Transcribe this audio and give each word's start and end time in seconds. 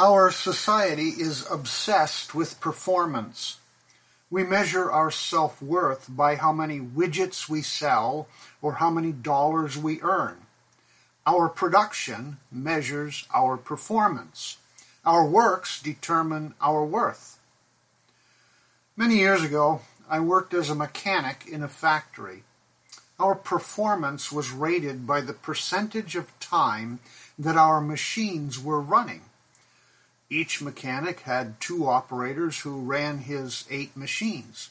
Our 0.00 0.30
society 0.30 1.10
is 1.10 1.44
obsessed 1.50 2.34
with 2.34 2.58
performance. 2.58 3.58
We 4.30 4.44
measure 4.44 4.90
our 4.90 5.10
self-worth 5.10 6.06
by 6.08 6.36
how 6.36 6.54
many 6.54 6.80
widgets 6.80 7.50
we 7.50 7.60
sell 7.60 8.26
or 8.62 8.76
how 8.76 8.88
many 8.88 9.12
dollars 9.12 9.76
we 9.76 10.00
earn. 10.00 10.38
Our 11.26 11.50
production 11.50 12.38
measures 12.50 13.26
our 13.34 13.58
performance. 13.58 14.56
Our 15.04 15.26
works 15.26 15.82
determine 15.82 16.54
our 16.62 16.82
worth. 16.82 17.38
Many 18.96 19.16
years 19.16 19.44
ago, 19.44 19.82
I 20.08 20.20
worked 20.20 20.54
as 20.54 20.70
a 20.70 20.74
mechanic 20.74 21.44
in 21.46 21.62
a 21.62 21.68
factory. 21.68 22.44
Our 23.18 23.34
performance 23.34 24.32
was 24.32 24.50
rated 24.50 25.06
by 25.06 25.20
the 25.20 25.34
percentage 25.34 26.16
of 26.16 26.32
time 26.40 27.00
that 27.38 27.58
our 27.58 27.82
machines 27.82 28.58
were 28.58 28.80
running. 28.80 29.20
Each 30.30 30.62
mechanic 30.62 31.20
had 31.20 31.60
two 31.60 31.88
operators 31.88 32.60
who 32.60 32.80
ran 32.80 33.18
his 33.18 33.64
eight 33.68 33.96
machines. 33.96 34.70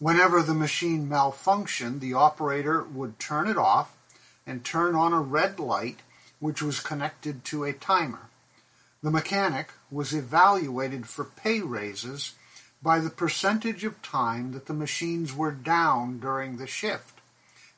Whenever 0.00 0.42
the 0.42 0.54
machine 0.54 1.08
malfunctioned, 1.08 2.00
the 2.00 2.14
operator 2.14 2.82
would 2.82 3.20
turn 3.20 3.46
it 3.46 3.56
off 3.56 3.96
and 4.44 4.64
turn 4.64 4.96
on 4.96 5.12
a 5.12 5.20
red 5.20 5.60
light 5.60 6.00
which 6.40 6.60
was 6.60 6.80
connected 6.80 7.44
to 7.44 7.62
a 7.62 7.72
timer. 7.72 8.28
The 9.02 9.12
mechanic 9.12 9.70
was 9.90 10.12
evaluated 10.12 11.08
for 11.08 11.24
pay 11.24 11.60
raises 11.60 12.34
by 12.82 12.98
the 12.98 13.10
percentage 13.10 13.84
of 13.84 14.02
time 14.02 14.50
that 14.52 14.66
the 14.66 14.74
machines 14.74 15.32
were 15.32 15.52
down 15.52 16.18
during 16.18 16.56
the 16.56 16.66
shift 16.66 17.20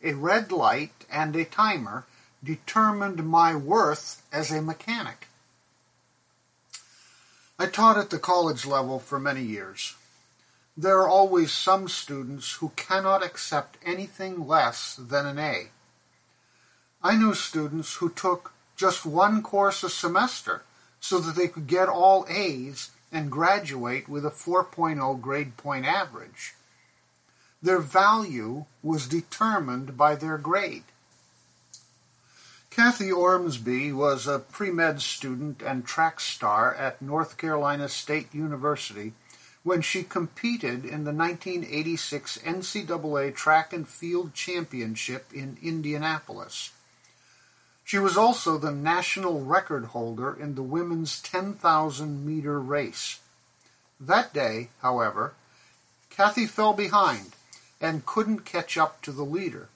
a 0.04 0.12
red 0.12 0.52
light, 0.52 0.92
and 1.10 1.34
a 1.34 1.44
timer 1.44 2.04
determined 2.42 3.26
my 3.26 3.54
worth 3.54 4.22
as 4.30 4.50
a 4.50 4.60
mechanic. 4.60 5.28
I 7.64 7.68
taught 7.68 7.96
at 7.96 8.10
the 8.10 8.18
college 8.18 8.66
level 8.66 8.98
for 8.98 9.18
many 9.18 9.40
years. 9.40 9.94
There 10.76 10.98
are 11.00 11.08
always 11.08 11.50
some 11.50 11.88
students 11.88 12.56
who 12.56 12.72
cannot 12.76 13.24
accept 13.24 13.78
anything 13.82 14.46
less 14.46 14.96
than 14.96 15.24
an 15.24 15.38
A. 15.38 15.68
I 17.02 17.16
knew 17.16 17.32
students 17.32 17.94
who 17.94 18.10
took 18.10 18.52
just 18.76 19.06
one 19.06 19.42
course 19.42 19.82
a 19.82 19.88
semester 19.88 20.64
so 21.00 21.18
that 21.20 21.36
they 21.36 21.48
could 21.48 21.66
get 21.66 21.88
all 21.88 22.26
A's 22.28 22.90
and 23.10 23.32
graduate 23.32 24.10
with 24.10 24.26
a 24.26 24.30
4.0 24.30 25.22
grade 25.22 25.56
point 25.56 25.86
average. 25.86 26.52
Their 27.62 27.78
value 27.78 28.66
was 28.82 29.08
determined 29.08 29.96
by 29.96 30.16
their 30.16 30.36
grade. 30.36 30.84
Kathy 32.74 33.12
Ormsby 33.12 33.92
was 33.92 34.26
a 34.26 34.40
pre-med 34.40 35.00
student 35.00 35.62
and 35.62 35.86
track 35.86 36.18
star 36.18 36.74
at 36.74 37.00
North 37.00 37.36
Carolina 37.36 37.88
State 37.88 38.34
University 38.34 39.12
when 39.62 39.80
she 39.80 40.02
competed 40.02 40.84
in 40.84 41.04
the 41.04 41.12
1986 41.12 42.38
NCAA 42.38 43.32
Track 43.32 43.72
and 43.72 43.86
Field 43.86 44.34
Championship 44.34 45.32
in 45.32 45.56
Indianapolis. 45.62 46.72
She 47.84 48.00
was 48.00 48.16
also 48.16 48.58
the 48.58 48.72
national 48.72 49.44
record 49.44 49.84
holder 49.84 50.34
in 50.34 50.56
the 50.56 50.62
women's 50.64 51.22
10,000 51.22 52.26
meter 52.26 52.58
race. 52.58 53.20
That 54.00 54.34
day, 54.34 54.70
however, 54.82 55.34
Kathy 56.10 56.46
fell 56.46 56.72
behind 56.72 57.36
and 57.80 58.04
couldn't 58.04 58.40
catch 58.40 58.76
up 58.76 59.00
to 59.02 59.12
the 59.12 59.22
leader. 59.22 59.68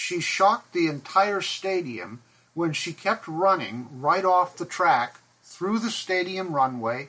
She 0.00 0.20
shocked 0.20 0.74
the 0.74 0.86
entire 0.86 1.40
stadium 1.40 2.22
when 2.54 2.72
she 2.72 2.92
kept 2.92 3.26
running 3.26 3.88
right 3.90 4.24
off 4.24 4.56
the 4.56 4.64
track 4.64 5.16
through 5.42 5.80
the 5.80 5.90
stadium 5.90 6.54
runway, 6.54 7.08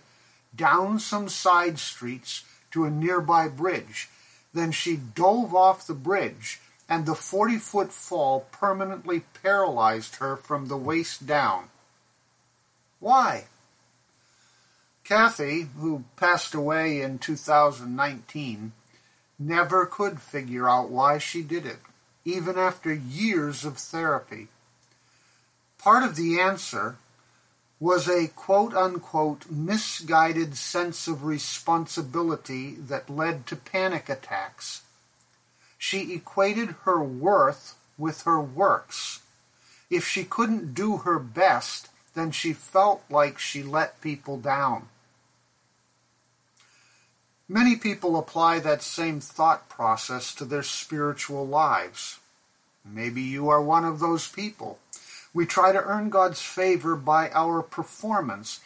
down 0.55 0.97
some 0.97 1.29
side 1.29 1.77
streets 1.77 2.43
to 2.71 2.85
a 2.85 2.89
nearby 2.89 3.47
bridge. 3.47 4.09
Then 4.55 4.71
she 4.71 4.97
dove 4.97 5.53
off 5.53 5.85
the 5.85 5.93
bridge, 5.93 6.61
and 6.89 7.05
the 7.05 7.13
40 7.13 7.59
foot 7.59 7.93
fall 7.93 8.47
permanently 8.51 9.21
paralyzed 9.43 10.15
her 10.15 10.35
from 10.35 10.67
the 10.67 10.75
waist 10.75 11.27
down. 11.27 11.69
Why? 12.99 13.45
Kathy, 15.03 15.67
who 15.77 16.05
passed 16.15 16.55
away 16.55 17.01
in 17.01 17.19
2019, 17.19 18.71
never 19.37 19.85
could 19.85 20.19
figure 20.19 20.67
out 20.67 20.89
why 20.89 21.19
she 21.19 21.43
did 21.43 21.67
it, 21.67 21.79
even 22.33 22.57
after 22.57 22.93
years 22.93 23.65
of 23.65 23.77
therapy. 23.77 24.47
Part 25.77 26.03
of 26.03 26.15
the 26.15 26.39
answer 26.39 26.97
was 27.79 28.09
a 28.09 28.27
quote 28.27 28.73
unquote 28.73 29.49
misguided 29.49 30.57
sense 30.57 31.07
of 31.07 31.23
responsibility 31.23 32.75
that 32.75 33.09
led 33.09 33.45
to 33.47 33.55
panic 33.55 34.09
attacks. 34.09 34.81
She 35.77 36.13
equated 36.13 36.75
her 36.83 37.01
worth 37.01 37.75
with 37.97 38.23
her 38.23 38.41
works. 38.41 39.21
If 39.89 40.05
she 40.05 40.23
couldn't 40.25 40.73
do 40.73 40.97
her 40.97 41.19
best, 41.19 41.87
then 42.13 42.31
she 42.31 42.51
felt 42.53 43.01
like 43.09 43.39
she 43.39 43.63
let 43.63 44.01
people 44.01 44.37
down. 44.37 44.89
Many 47.51 47.75
people 47.77 48.15
apply 48.15 48.59
that 48.59 48.83
same 48.83 49.19
thought 49.19 49.69
process 49.69 50.35
to 50.35 50.45
their 50.45 50.61
spiritual 50.61 51.47
lives. 51.47 52.19
Maybe 52.85 53.23
you 53.23 53.49
are 53.49 53.61
one 53.61 53.85
of 53.85 53.99
those 53.99 54.27
people. 54.27 54.77
We 55.33 55.47
try 55.47 55.71
to 55.71 55.83
earn 55.83 56.11
God's 56.11 56.43
favor 56.43 56.95
by 56.95 57.31
our 57.31 57.63
performance. 57.63 58.59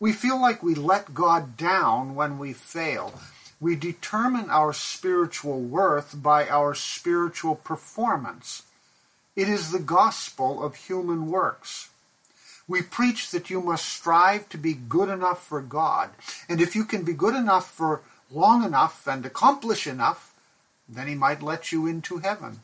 We 0.00 0.12
feel 0.12 0.40
like 0.40 0.64
we 0.64 0.74
let 0.74 1.14
God 1.14 1.56
down 1.56 2.16
when 2.16 2.36
we 2.36 2.52
fail. 2.52 3.14
We 3.60 3.76
determine 3.76 4.50
our 4.50 4.72
spiritual 4.72 5.60
worth 5.60 6.20
by 6.20 6.48
our 6.48 6.74
spiritual 6.74 7.54
performance. 7.54 8.64
It 9.36 9.48
is 9.48 9.70
the 9.70 9.78
gospel 9.78 10.60
of 10.60 10.74
human 10.74 11.28
works. 11.30 11.88
We 12.66 12.82
preach 12.82 13.30
that 13.30 13.48
you 13.48 13.60
must 13.60 13.84
strive 13.84 14.48
to 14.48 14.58
be 14.58 14.74
good 14.74 15.08
enough 15.08 15.46
for 15.46 15.60
God. 15.60 16.10
And 16.48 16.60
if 16.60 16.74
you 16.74 16.84
can 16.84 17.04
be 17.04 17.12
good 17.12 17.36
enough 17.36 17.70
for 17.70 18.02
long 18.34 18.64
enough 18.64 19.06
and 19.06 19.24
accomplish 19.24 19.86
enough, 19.86 20.34
then 20.88 21.08
he 21.08 21.14
might 21.14 21.42
let 21.42 21.72
you 21.72 21.86
into 21.86 22.18
heaven. 22.18 22.60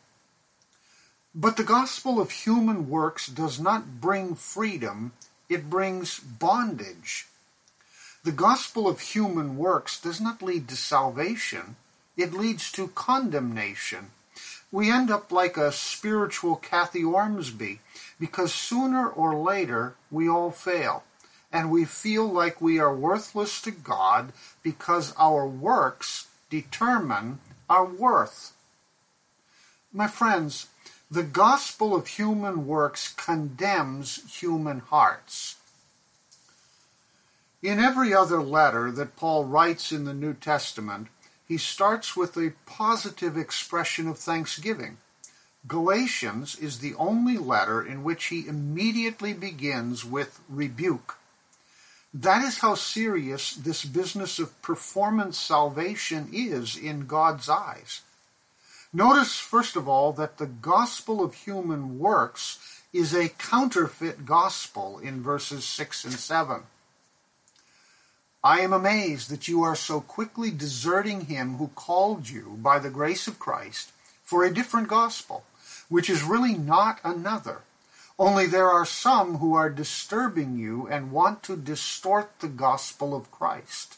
But 1.35 1.57
the 1.57 1.65
gospel 1.65 2.21
of 2.21 2.31
human 2.31 2.91
works 2.91 3.27
does 3.29 3.61
not 3.61 4.01
bring 4.01 4.35
freedom, 4.35 5.13
it 5.49 5.71
brings 5.71 6.19
bondage. 6.19 7.27
The 8.25 8.33
gospel 8.33 8.89
of 8.89 9.01
human 9.01 9.57
works 9.57 10.01
does 10.01 10.21
not 10.21 10.43
lead 10.43 10.69
to 10.69 10.77
salvation, 10.77 11.77
it 12.17 12.35
leads 12.35 12.71
to 12.73 12.89
condemnation. 12.89 14.11
We 14.73 14.91
end 14.91 15.11
up 15.11 15.33
like 15.33 15.57
a 15.57 15.73
spiritual 15.73 16.57
Kathy 16.57 17.05
Ormsby 17.05 17.81
because 18.19 18.53
sooner 18.53 19.09
or 19.09 19.35
later 19.35 19.95
we 20.11 20.29
all 20.29 20.51
fail 20.51 21.05
and 21.53 21.71
we 21.71 21.85
feel 21.85 22.27
like 22.27 22.61
we 22.61 22.79
are 22.79 22.95
worthless 22.95 23.61
to 23.63 23.71
God 23.71 24.33
because 24.63 25.15
our 25.19 25.47
works 25.47 26.29
determine 26.49 27.41
our 27.69 27.85
worth. 27.85 28.53
My 29.93 30.07
friends, 30.07 30.69
the 31.11 31.25
gospel 31.25 31.95
of 31.95 32.07
human 32.07 32.67
works 32.67 33.13
condemns 33.13 34.39
human 34.41 34.79
hearts. 34.79 35.57
In 37.63 37.81
every 37.81 38.15
other 38.15 38.41
letter 38.41 38.91
that 38.93 39.17
Paul 39.17 39.45
writes 39.45 39.93
in 39.93 40.05
the 40.05 40.15
New 40.15 40.35
Testament, 40.35 41.09
he 41.47 41.59
starts 41.59 42.17
with 42.17 42.37
a 42.37 42.55
positive 42.65 43.37
expression 43.37 44.07
of 44.07 44.19
thanksgiving. 44.19 44.99
Galatians 45.67 46.57
is 46.57 46.79
the 46.79 46.95
only 46.95 47.37
letter 47.37 47.83
in 47.83 48.03
which 48.05 48.27
he 48.27 48.47
immediately 48.47 49.33
begins 49.33 50.05
with 50.05 50.41
rebuke. 50.49 51.19
That 52.13 52.43
is 52.43 52.59
how 52.59 52.75
serious 52.75 53.55
this 53.55 53.85
business 53.85 54.39
of 54.41 54.61
performance 54.63 55.39
salvation 55.39 56.29
is 56.33 56.77
in 56.77 57.07
God's 57.07 57.49
eyes. 57.49 58.03
Notice, 58.93 59.39
first 59.39 59.77
of 59.77 59.89
all, 59.89 60.13
that 60.15 60.39
the 60.39 60.47
gospel 60.47 61.23
of 61.23 61.35
human 61.35 62.01
works 62.01 62.59
is 62.93 63.15
a 63.15 63.29
counterfeit 63.29 64.27
gospel 64.27 64.99
in 64.99 65.23
verses 65.23 65.65
6 65.65 66.05
and 66.05 66.15
7. 66.15 66.63
I 68.43 68.61
am 68.61 68.73
amazed 68.73 69.31
that 69.31 69.47
you 69.47 69.63
are 69.63 69.77
so 69.77 70.01
quickly 70.01 70.51
deserting 70.51 71.27
him 71.27 71.57
who 71.57 71.69
called 71.69 72.29
you 72.29 72.59
by 72.61 72.81
the 72.81 72.91
grace 72.91 73.29
of 73.29 73.39
Christ 73.39 73.93
for 74.25 74.43
a 74.43 74.53
different 74.53 74.89
gospel, 74.89 75.45
which 75.89 76.11
is 76.11 76.25
really 76.25 76.55
not 76.55 76.99
another 77.05 77.61
only 78.21 78.45
there 78.45 78.71
are 78.71 78.85
some 78.85 79.39
who 79.39 79.55
are 79.55 79.71
disturbing 79.71 80.59
you 80.59 80.87
and 80.89 81.11
want 81.11 81.43
to 81.43 81.57
distort 81.57 82.31
the 82.41 82.49
gospel 82.49 83.17
of 83.17 83.31
Christ. 83.31 83.97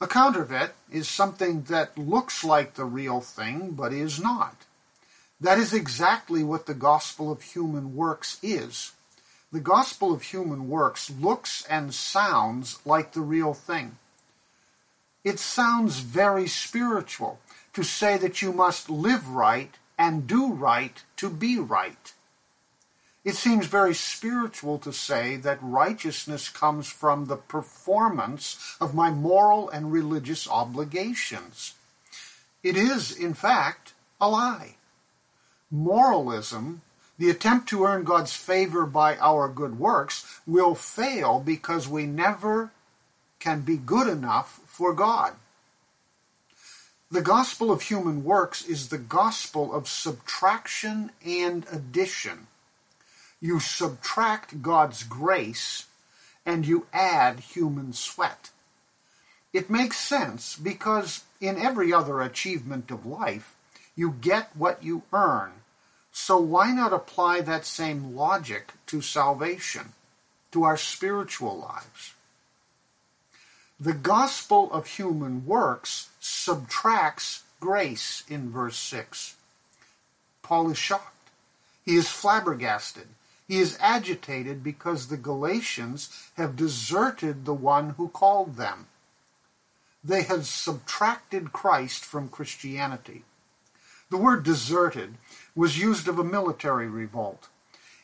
A 0.00 0.06
counterfeit 0.06 0.72
is 0.90 1.10
something 1.10 1.64
that 1.64 1.98
looks 1.98 2.42
like 2.42 2.72
the 2.72 2.86
real 2.86 3.20
thing 3.20 3.72
but 3.72 3.92
is 3.92 4.18
not. 4.18 4.64
That 5.38 5.58
is 5.58 5.74
exactly 5.74 6.42
what 6.42 6.64
the 6.64 6.72
gospel 6.72 7.30
of 7.30 7.42
human 7.42 7.94
works 7.94 8.38
is. 8.42 8.92
The 9.52 9.60
gospel 9.60 10.14
of 10.14 10.22
human 10.22 10.70
works 10.70 11.10
looks 11.10 11.66
and 11.68 11.92
sounds 11.92 12.78
like 12.86 13.12
the 13.12 13.20
real 13.20 13.52
thing. 13.52 13.98
It 15.22 15.38
sounds 15.38 15.98
very 15.98 16.46
spiritual 16.46 17.40
to 17.74 17.82
say 17.82 18.16
that 18.16 18.40
you 18.40 18.54
must 18.54 18.88
live 18.88 19.28
right 19.28 19.74
and 19.98 20.26
do 20.26 20.50
right 20.50 21.02
to 21.18 21.28
be 21.28 21.58
right. 21.58 22.14
It 23.28 23.36
seems 23.36 23.66
very 23.66 23.92
spiritual 23.92 24.78
to 24.78 24.90
say 24.90 25.36
that 25.36 25.58
righteousness 25.60 26.48
comes 26.48 26.88
from 26.88 27.26
the 27.26 27.36
performance 27.36 28.74
of 28.80 28.94
my 28.94 29.10
moral 29.10 29.68
and 29.68 29.92
religious 29.92 30.48
obligations. 30.48 31.74
It 32.62 32.74
is, 32.74 33.14
in 33.14 33.34
fact, 33.34 33.92
a 34.18 34.30
lie. 34.30 34.76
Moralism 35.70 36.80
the 37.18 37.28
attempt 37.28 37.68
to 37.68 37.84
earn 37.84 38.04
God's 38.04 38.32
favor 38.32 38.86
by 38.86 39.18
our 39.18 39.46
good 39.46 39.78
works 39.78 40.40
will 40.46 40.74
fail 40.74 41.38
because 41.38 41.86
we 41.86 42.06
never 42.06 42.70
can 43.40 43.60
be 43.60 43.76
good 43.76 44.08
enough 44.08 44.58
for 44.64 44.94
God. 44.94 45.34
The 47.10 47.20
gospel 47.20 47.70
of 47.70 47.82
human 47.82 48.24
works 48.24 48.64
is 48.64 48.88
the 48.88 48.96
gospel 48.96 49.74
of 49.74 49.86
subtraction 49.86 51.10
and 51.22 51.66
addition. 51.70 52.47
You 53.40 53.60
subtract 53.60 54.62
God's 54.62 55.02
grace 55.02 55.86
and 56.44 56.66
you 56.66 56.86
add 56.92 57.40
human 57.40 57.92
sweat. 57.92 58.50
It 59.52 59.70
makes 59.70 59.98
sense 59.98 60.56
because 60.56 61.24
in 61.40 61.58
every 61.58 61.92
other 61.92 62.20
achievement 62.20 62.90
of 62.90 63.06
life, 63.06 63.54
you 63.94 64.14
get 64.20 64.50
what 64.56 64.82
you 64.82 65.02
earn 65.12 65.52
so 66.18 66.36
why 66.36 66.72
not 66.72 66.92
apply 66.92 67.42
that 67.42 67.64
same 67.64 68.16
logic 68.16 68.72
to 68.86 69.00
salvation, 69.00 69.92
to 70.50 70.64
our 70.64 70.76
spiritual 70.76 71.58
lives? 71.58 72.14
The 73.78 73.94
gospel 73.94 74.70
of 74.72 74.86
human 74.86 75.46
works 75.46 76.08
subtracts 76.18 77.44
grace 77.60 78.24
in 78.28 78.50
verse 78.50 78.76
6. 78.76 79.36
Paul 80.42 80.70
is 80.70 80.78
shocked. 80.78 81.30
He 81.84 81.94
is 81.94 82.08
flabbergasted. 82.08 83.06
He 83.48 83.58
is 83.58 83.78
agitated 83.80 84.62
because 84.62 85.08
the 85.08 85.16
Galatians 85.16 86.30
have 86.36 86.54
deserted 86.54 87.44
the 87.46 87.54
one 87.54 87.90
who 87.90 88.08
called 88.08 88.56
them. 88.56 88.86
They 90.04 90.22
have 90.22 90.46
subtracted 90.46 91.52
Christ 91.52 92.04
from 92.04 92.28
Christianity. 92.28 93.24
The 94.10 94.18
word 94.18 94.42
deserted 94.42 95.16
was 95.56 95.78
used 95.78 96.08
of 96.08 96.18
a 96.18 96.24
military 96.24 96.88
revolt. 96.88 97.48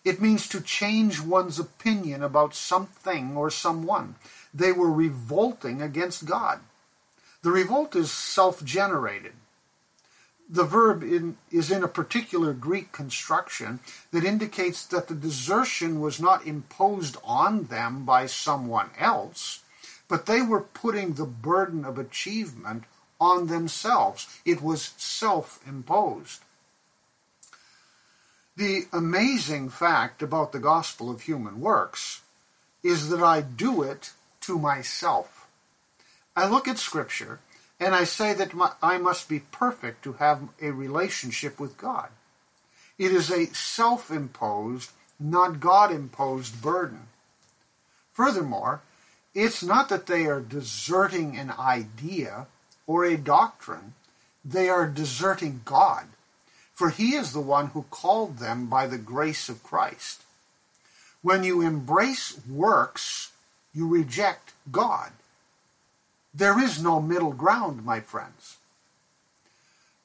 It 0.05 0.21
means 0.21 0.49
to 0.49 0.61
change 0.61 1.21
one's 1.21 1.59
opinion 1.59 2.23
about 2.23 2.55
something 2.55 3.37
or 3.37 3.51
someone. 3.51 4.17
They 4.53 4.73
were 4.73 4.91
revolting 4.91 5.81
against 5.81 6.27
God. 6.27 6.61
The 7.43 7.51
revolt 7.51 7.95
is 7.95 8.11
self 8.11 8.65
generated. 8.65 9.35
The 10.49 10.65
verb 10.65 11.03
in, 11.03 11.39
is 11.51 11.71
in 11.71 11.83
a 11.83 11.89
particular 11.89 12.53
Greek 12.53 12.93
construction 12.93 13.81
that 14.11 14.25
indicates 14.25 14.85
that 14.87 15.09
the 15.09 15.15
desertion 15.15 16.01
was 16.01 16.21
not 16.21 16.47
imposed 16.47 17.17
on 17.25 17.65
them 17.65 18.05
by 18.05 18.27
someone 18.27 18.91
else, 18.99 19.61
but 20.07 20.27
they 20.27 20.43
were 20.43 20.61
putting 20.61 21.15
the 21.15 21.25
burden 21.25 21.85
of 21.85 21.99
achievement 21.99 22.85
on 23.21 23.47
themselves. 23.47 24.27
It 24.45 24.61
was 24.63 24.93
self 24.99 25.61
imposed. 25.67 26.43
The 28.57 28.87
amazing 28.93 29.71
fact 29.71 30.23
about 30.23 30.53
the 30.53 30.61
gospel 30.61 31.11
of 31.11 31.23
human 31.23 31.61
works 31.61 32.21
is 32.83 33.09
that 33.09 33.23
I 33.23 33.41
do 33.41 33.83
it 33.83 34.13
to 34.43 34.59
myself. 34.59 35.49
I 36.37 36.47
look 36.47 36.69
at 36.69 36.79
Scripture 36.79 37.41
and 37.81 37.95
I 37.95 38.05
say 38.05 38.33
that 38.35 38.53
I 38.83 38.99
must 38.99 39.29
be 39.29 39.41
perfect 39.41 40.05
to 40.05 40.15
have 40.15 40.49
a 40.61 40.71
relationship 40.71 41.59
with 41.59 41.77
God. 41.77 42.09
It 42.99 43.13
is 43.13 43.31
a 43.31 43.47
self 43.47 44.11
imposed, 44.11 44.91
not 45.19 45.61
God 45.61 45.91
imposed 45.91 46.63
burden. 46.63 47.09
Furthermore, 48.13 48.83
it's 49.35 49.63
not 49.63 49.89
that 49.89 50.07
they 50.07 50.27
are 50.27 50.41
deserting 50.41 51.37
an 51.37 51.51
idea 51.51 52.47
or 52.87 53.05
a 53.05 53.17
doctrine, 53.17 53.95
they 54.45 54.69
are 54.69 54.87
deserting 54.87 55.63
God 55.65 56.07
for 56.75 56.91
he 56.91 57.15
is 57.15 57.33
the 57.33 57.41
one 57.41 57.69
who 57.69 57.85
called 57.89 58.39
them 58.39 58.67
by 58.67 58.89
the 58.89 58.99
grace 58.99 59.49
of 59.49 59.63
Christ. 59.63 60.23
When 61.23 61.45
you 61.45 61.63
embrace 61.63 62.39
works, 62.49 63.31
you 63.73 63.87
reject 63.87 64.53
God. 64.71 65.13
There 66.35 66.61
is 66.61 66.83
no 66.83 67.01
middle 67.01 67.33
ground, 67.33 67.85
my 67.85 68.01
friends. 68.01 68.57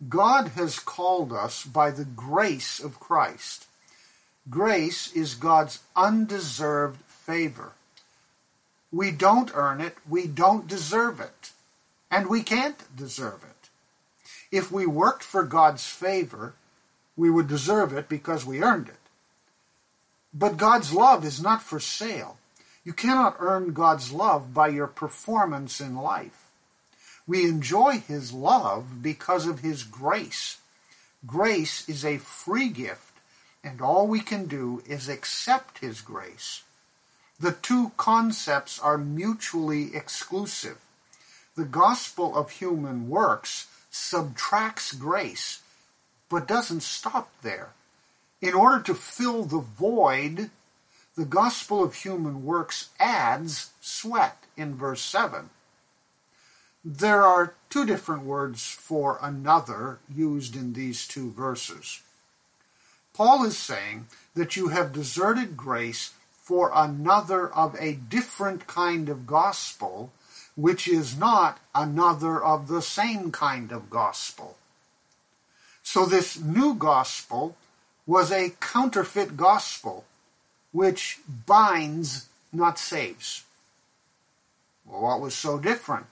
God 0.08 0.50
has 0.50 0.80
called 0.80 1.34
us 1.34 1.66
by 1.66 1.92
the 1.92 2.06
grace 2.06 2.80
of 2.80 3.00
Christ. 3.00 3.66
Grace 4.50 5.12
is 5.14 5.36
God's 5.36 5.80
undeserved 5.96 7.02
favor. 7.02 7.74
We 8.92 9.12
don't 9.12 9.52
earn 9.54 9.82
it, 9.82 9.98
we 10.08 10.26
don't 10.28 10.68
deserve 10.68 11.20
it, 11.20 11.52
and 12.10 12.28
we 12.28 12.42
can't 12.42 12.96
deserve 12.96 13.44
it. 13.44 13.70
If 14.52 14.72
we 14.72 14.86
worked 14.86 15.24
for 15.24 15.44
God's 15.44 15.86
favor, 15.86 16.54
we 17.16 17.30
would 17.30 17.48
deserve 17.48 17.94
it 17.94 18.08
because 18.08 18.46
we 18.46 18.64
earned 18.64 18.88
it. 18.88 18.96
But 20.34 20.58
God's 20.58 20.94
love 20.94 21.26
is 21.26 21.42
not 21.42 21.62
for 21.62 21.80
sale. 21.80 22.38
You 22.84 22.94
cannot 22.94 23.38
earn 23.40 23.74
God's 23.74 24.12
love 24.12 24.54
by 24.54 24.70
your 24.70 24.88
performance 24.88 25.80
in 25.82 25.96
life. 25.96 26.50
We 27.28 27.46
enjoy 27.46 28.00
His 28.00 28.34
love 28.34 29.02
because 29.02 29.46
of 29.46 29.60
His 29.60 29.84
grace. 29.84 30.58
Grace 31.26 31.88
is 31.88 32.04
a 32.06 32.18
free 32.18 32.70
gift, 32.70 33.14
and 33.64 33.82
all 33.82 34.08
we 34.08 34.22
can 34.22 34.46
do 34.46 34.82
is 34.88 35.10
accept 35.10 35.80
His 35.80 36.02
grace. 36.02 36.64
The 37.40 37.52
two 37.52 37.92
concepts 37.98 38.80
are 38.80 38.98
mutually 38.98 39.96
exclusive. 39.96 40.78
The 41.56 41.66
gospel 41.66 42.36
of 42.36 42.52
human 42.52 43.10
works 43.10 43.68
subtracts 43.92 44.94
grace 44.94 45.62
but 46.30 46.48
doesn't 46.48 46.84
stop 46.84 47.32
there. 47.42 47.70
In 48.42 48.54
order 48.54 48.82
to 48.84 48.96
fill 48.96 49.44
the 49.44 49.60
void, 49.60 50.52
the 51.20 51.26
gospel 51.26 51.84
of 51.84 51.96
human 51.96 52.46
works 52.46 52.92
adds 52.98 53.72
sweat 53.82 54.38
in 54.56 54.74
verse 54.74 55.02
7. 55.02 55.50
There 56.86 57.26
are 57.26 57.56
two 57.70 57.86
different 57.86 58.24
words 58.24 58.72
for 58.72 59.20
another 59.22 60.00
used 60.10 60.56
in 60.56 60.72
these 60.72 61.06
two 61.06 61.30
verses. 61.32 62.02
Paul 63.14 63.44
is 63.44 63.58
saying 63.58 64.08
that 64.34 64.56
you 64.56 64.70
have 64.70 64.94
deserted 64.94 65.58
grace 65.58 66.14
for 66.32 66.72
another 66.74 67.50
of 67.50 67.76
a 67.78 67.96
different 67.96 68.66
kind 68.66 69.10
of 69.10 69.28
gospel, 69.28 70.14
which 70.56 70.88
is 70.88 71.18
not 71.18 71.60
another 71.76 72.42
of 72.42 72.70
the 72.70 72.82
same 72.82 73.30
kind 73.30 73.74
of 73.74 73.90
gospel. 73.90 74.56
So 75.84 76.06
this 76.06 76.40
new 76.40 76.76
gospel 76.76 77.58
was 78.08 78.32
a 78.32 78.56
counterfeit 78.62 79.36
gospel 79.36 80.06
which 80.72 81.20
binds, 81.46 82.28
not 82.52 82.80
saves. 82.80 83.44
Well, 84.86 85.02
what 85.02 85.22
was 85.22 85.36
so 85.36 85.60
different? 85.60 86.08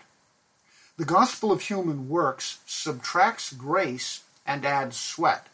The 0.98 1.06
gospel 1.06 1.52
of 1.52 1.62
human 1.62 2.10
works 2.10 2.60
subtracts 2.66 3.54
grace 3.54 4.24
and 4.46 4.66
adds 4.66 4.98
sweat. 4.98 5.48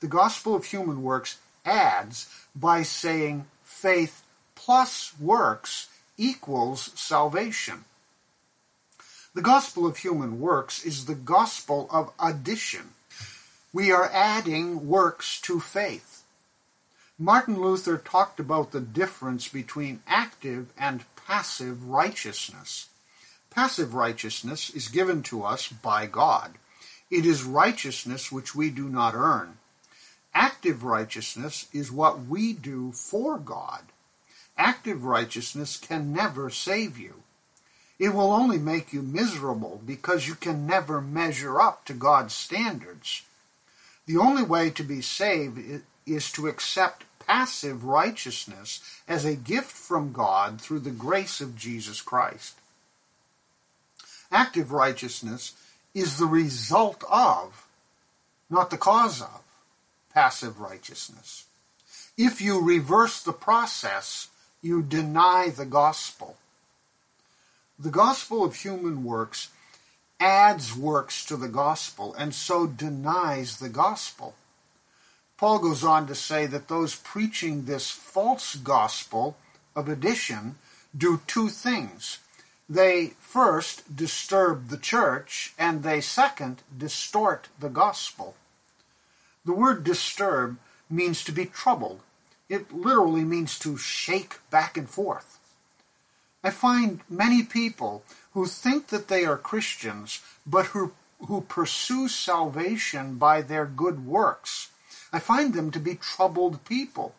The 0.00 0.08
gospel 0.08 0.54
of 0.54 0.66
human 0.66 1.02
works 1.02 1.38
adds 1.64 2.28
by 2.54 2.82
saying 2.82 3.46
faith 3.62 4.22
plus 4.54 5.12
works 5.18 5.88
equals 6.18 6.90
salvation. 6.94 7.84
The 9.34 9.42
gospel 9.42 9.86
of 9.86 9.98
human 9.98 10.40
works 10.40 10.84
is 10.84 11.04
the 11.04 11.14
gospel 11.14 11.88
of 11.90 12.12
addition 12.18 12.90
we 13.72 13.92
are 13.92 14.10
adding 14.12 14.88
works 14.88 15.40
to 15.42 15.60
faith. 15.60 16.19
Martin 17.22 17.60
Luther 17.60 17.98
talked 17.98 18.40
about 18.40 18.72
the 18.72 18.80
difference 18.80 19.46
between 19.46 20.02
active 20.06 20.72
and 20.78 21.04
passive 21.16 21.84
righteousness. 21.84 22.88
Passive 23.50 23.92
righteousness 23.92 24.70
is 24.70 24.88
given 24.88 25.22
to 25.24 25.44
us 25.44 25.68
by 25.68 26.06
God. 26.06 26.54
It 27.10 27.26
is 27.26 27.44
righteousness 27.44 28.32
which 28.32 28.54
we 28.54 28.70
do 28.70 28.88
not 28.88 29.14
earn. 29.14 29.58
Active 30.32 30.82
righteousness 30.82 31.66
is 31.74 31.92
what 31.92 32.24
we 32.24 32.54
do 32.54 32.90
for 32.92 33.36
God. 33.36 33.82
Active 34.56 35.04
righteousness 35.04 35.76
can 35.76 36.14
never 36.14 36.48
save 36.48 36.96
you. 36.96 37.16
It 37.98 38.14
will 38.14 38.32
only 38.32 38.56
make 38.56 38.94
you 38.94 39.02
miserable 39.02 39.82
because 39.84 40.26
you 40.26 40.36
can 40.36 40.66
never 40.66 41.02
measure 41.02 41.60
up 41.60 41.84
to 41.84 41.92
God's 41.92 42.32
standards. 42.32 43.24
The 44.06 44.16
only 44.16 44.42
way 44.42 44.70
to 44.70 44.82
be 44.82 45.02
saved 45.02 45.82
is 46.06 46.32
to 46.32 46.48
accept 46.48 47.04
passive 47.30 47.84
righteousness 47.84 48.80
as 49.06 49.24
a 49.24 49.36
gift 49.36 49.70
from 49.70 50.12
God 50.12 50.60
through 50.60 50.80
the 50.80 50.90
grace 50.90 51.40
of 51.40 51.56
Jesus 51.56 52.00
Christ. 52.00 52.56
Active 54.32 54.72
righteousness 54.72 55.52
is 55.94 56.18
the 56.18 56.26
result 56.26 57.04
of, 57.08 57.68
not 58.50 58.70
the 58.70 58.76
cause 58.76 59.22
of, 59.22 59.42
passive 60.12 60.58
righteousness. 60.58 61.44
If 62.18 62.40
you 62.40 62.60
reverse 62.60 63.22
the 63.22 63.32
process, 63.32 64.26
you 64.60 64.82
deny 64.82 65.50
the 65.50 65.66
gospel. 65.66 66.36
The 67.78 67.90
gospel 67.90 68.44
of 68.44 68.56
human 68.56 69.04
works 69.04 69.50
adds 70.18 70.76
works 70.76 71.24
to 71.26 71.36
the 71.36 71.48
gospel 71.48 72.12
and 72.14 72.34
so 72.34 72.66
denies 72.66 73.60
the 73.60 73.68
gospel. 73.68 74.34
Paul 75.40 75.60
goes 75.60 75.82
on 75.82 76.06
to 76.06 76.14
say 76.14 76.44
that 76.44 76.68
those 76.68 76.96
preaching 76.96 77.64
this 77.64 77.90
false 77.90 78.56
gospel 78.56 79.38
of 79.74 79.88
addition 79.88 80.56
do 80.94 81.22
two 81.26 81.48
things. 81.48 82.18
They 82.68 83.14
first 83.20 83.96
disturb 83.96 84.68
the 84.68 84.76
church, 84.76 85.54
and 85.58 85.82
they 85.82 86.02
second 86.02 86.62
distort 86.76 87.48
the 87.58 87.70
gospel. 87.70 88.34
The 89.46 89.54
word 89.54 89.82
disturb 89.82 90.58
means 90.90 91.24
to 91.24 91.32
be 91.32 91.46
troubled. 91.46 92.00
It 92.50 92.70
literally 92.70 93.24
means 93.24 93.58
to 93.60 93.78
shake 93.78 94.40
back 94.50 94.76
and 94.76 94.90
forth. 94.90 95.38
I 96.44 96.50
find 96.50 97.00
many 97.08 97.44
people 97.44 98.04
who 98.34 98.44
think 98.44 98.88
that 98.88 99.08
they 99.08 99.24
are 99.24 99.38
Christians, 99.38 100.20
but 100.46 100.66
who, 100.66 100.92
who 101.26 101.40
pursue 101.40 102.08
salvation 102.08 103.16
by 103.16 103.40
their 103.40 103.64
good 103.64 104.04
works. 104.04 104.68
I 105.12 105.18
find 105.18 105.54
them 105.54 105.70
to 105.72 105.80
be 105.80 105.96
troubled 105.96 106.64
people. 106.64 107.14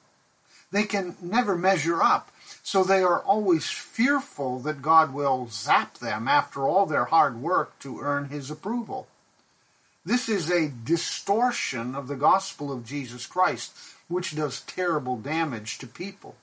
They 0.71 0.83
can 0.83 1.17
never 1.21 1.57
measure 1.57 2.01
up, 2.01 2.31
so 2.63 2.83
they 2.83 3.03
are 3.03 3.19
always 3.19 3.69
fearful 3.69 4.59
that 4.59 4.81
God 4.81 5.13
will 5.13 5.47
zap 5.49 5.97
them 5.97 6.27
after 6.27 6.67
all 6.67 6.85
their 6.85 7.05
hard 7.05 7.41
work 7.41 7.77
to 7.79 7.99
earn 7.99 8.29
his 8.29 8.49
approval. 8.49 9.07
This 10.05 10.29
is 10.29 10.49
a 10.49 10.69
distortion 10.83 11.93
of 11.93 12.07
the 12.07 12.15
gospel 12.15 12.71
of 12.71 12.85
Jesus 12.85 13.27
Christ, 13.27 13.73
which 14.07 14.35
does 14.35 14.61
terrible 14.61 15.17
damage 15.17 15.77
to 15.79 15.87
people. 15.87 16.35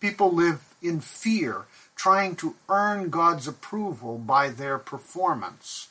People 0.00 0.32
live 0.32 0.74
in 0.82 1.00
fear, 1.00 1.64
trying 1.96 2.36
to 2.36 2.54
earn 2.68 3.08
God's 3.08 3.48
approval 3.48 4.18
by 4.18 4.50
their 4.50 4.78
performance. 4.78 5.88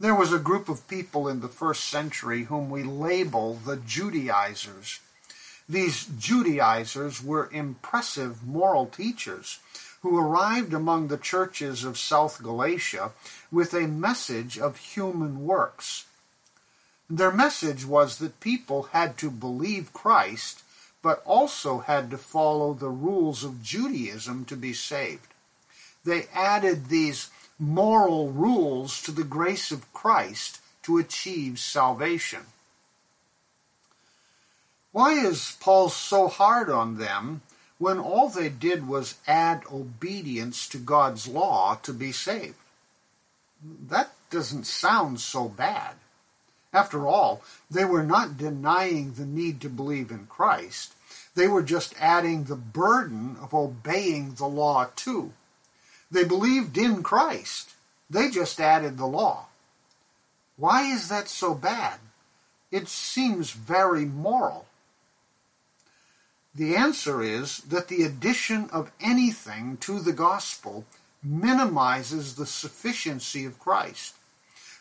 There 0.00 0.14
was 0.14 0.32
a 0.32 0.38
group 0.38 0.68
of 0.68 0.86
people 0.86 1.26
in 1.26 1.40
the 1.40 1.48
first 1.48 1.88
century 1.88 2.44
whom 2.44 2.70
we 2.70 2.84
label 2.84 3.54
the 3.54 3.76
Judaizers. 3.76 5.00
These 5.68 6.06
Judaizers 6.16 7.20
were 7.20 7.50
impressive 7.50 8.46
moral 8.46 8.86
teachers 8.86 9.58
who 10.02 10.16
arrived 10.16 10.72
among 10.72 11.08
the 11.08 11.18
churches 11.18 11.82
of 11.82 11.98
South 11.98 12.40
Galatia 12.40 13.10
with 13.50 13.74
a 13.74 13.88
message 13.88 14.56
of 14.56 14.76
human 14.76 15.44
works. 15.44 16.06
Their 17.10 17.32
message 17.32 17.84
was 17.84 18.18
that 18.18 18.38
people 18.38 18.84
had 18.92 19.18
to 19.18 19.30
believe 19.30 19.92
Christ, 19.92 20.62
but 21.02 21.22
also 21.24 21.80
had 21.80 22.08
to 22.12 22.18
follow 22.18 22.72
the 22.72 22.88
rules 22.88 23.42
of 23.42 23.64
Judaism 23.64 24.44
to 24.44 24.56
be 24.56 24.72
saved. 24.72 25.26
They 26.04 26.28
added 26.32 26.86
these 26.86 27.30
moral 27.58 28.30
rules 28.30 29.02
to 29.02 29.12
the 29.12 29.24
grace 29.24 29.72
of 29.72 29.92
Christ 29.92 30.60
to 30.82 30.98
achieve 30.98 31.58
salvation. 31.58 32.46
Why 34.92 35.12
is 35.12 35.56
Paul 35.60 35.88
so 35.88 36.28
hard 36.28 36.70
on 36.70 36.98
them 36.98 37.42
when 37.78 37.98
all 37.98 38.28
they 38.28 38.48
did 38.48 38.88
was 38.88 39.16
add 39.26 39.62
obedience 39.70 40.68
to 40.68 40.78
God's 40.78 41.28
law 41.28 41.78
to 41.82 41.92
be 41.92 42.12
saved? 42.12 42.56
That 43.88 44.12
doesn't 44.30 44.66
sound 44.66 45.20
so 45.20 45.48
bad. 45.48 45.94
After 46.72 47.06
all, 47.06 47.42
they 47.70 47.84
were 47.84 48.02
not 48.02 48.38
denying 48.38 49.12
the 49.12 49.26
need 49.26 49.60
to 49.62 49.68
believe 49.68 50.10
in 50.10 50.26
Christ. 50.26 50.94
They 51.34 51.48
were 51.48 51.62
just 51.62 51.94
adding 51.98 52.44
the 52.44 52.56
burden 52.56 53.36
of 53.40 53.54
obeying 53.54 54.34
the 54.34 54.46
law 54.46 54.88
too. 54.96 55.32
They 56.10 56.24
believed 56.24 56.78
in 56.78 57.02
Christ. 57.02 57.74
They 58.08 58.30
just 58.30 58.60
added 58.60 58.96
the 58.96 59.06
law. 59.06 59.46
Why 60.56 60.84
is 60.84 61.08
that 61.08 61.28
so 61.28 61.54
bad? 61.54 61.98
It 62.70 62.88
seems 62.88 63.52
very 63.52 64.04
moral. 64.04 64.66
The 66.54 66.74
answer 66.74 67.22
is 67.22 67.58
that 67.60 67.88
the 67.88 68.02
addition 68.02 68.68
of 68.70 68.90
anything 69.00 69.76
to 69.78 70.00
the 70.00 70.12
gospel 70.12 70.84
minimizes 71.22 72.34
the 72.34 72.46
sufficiency 72.46 73.44
of 73.44 73.58
Christ. 73.58 74.14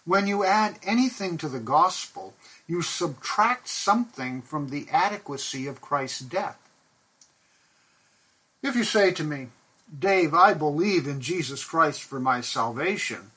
When 0.05 0.25
you 0.25 0.43
add 0.43 0.79
anything 0.84 1.38
to 1.39 1.50
the 1.50 1.60
gospel, 1.60 2.34
you 2.65 2.81
subtract 2.81 3.67
something 3.67 4.41
from 4.41 4.69
the 4.69 4.88
adequacy 4.89 5.67
of 5.67 5.81
Christ's 5.81 6.22
death. 6.22 6.57
If 8.63 8.75
you 8.75 8.84
say 8.84 9.12
to 9.12 9.24
me, 9.24 9.50
Dave, 9.88 10.34
I 10.34 10.53
believe 10.53 11.08
in 11.08 11.22
Jesus 11.22 11.63
Christ 11.63 12.03
for 12.03 12.20
my 12.20 12.41
salvation, 12.41 13.32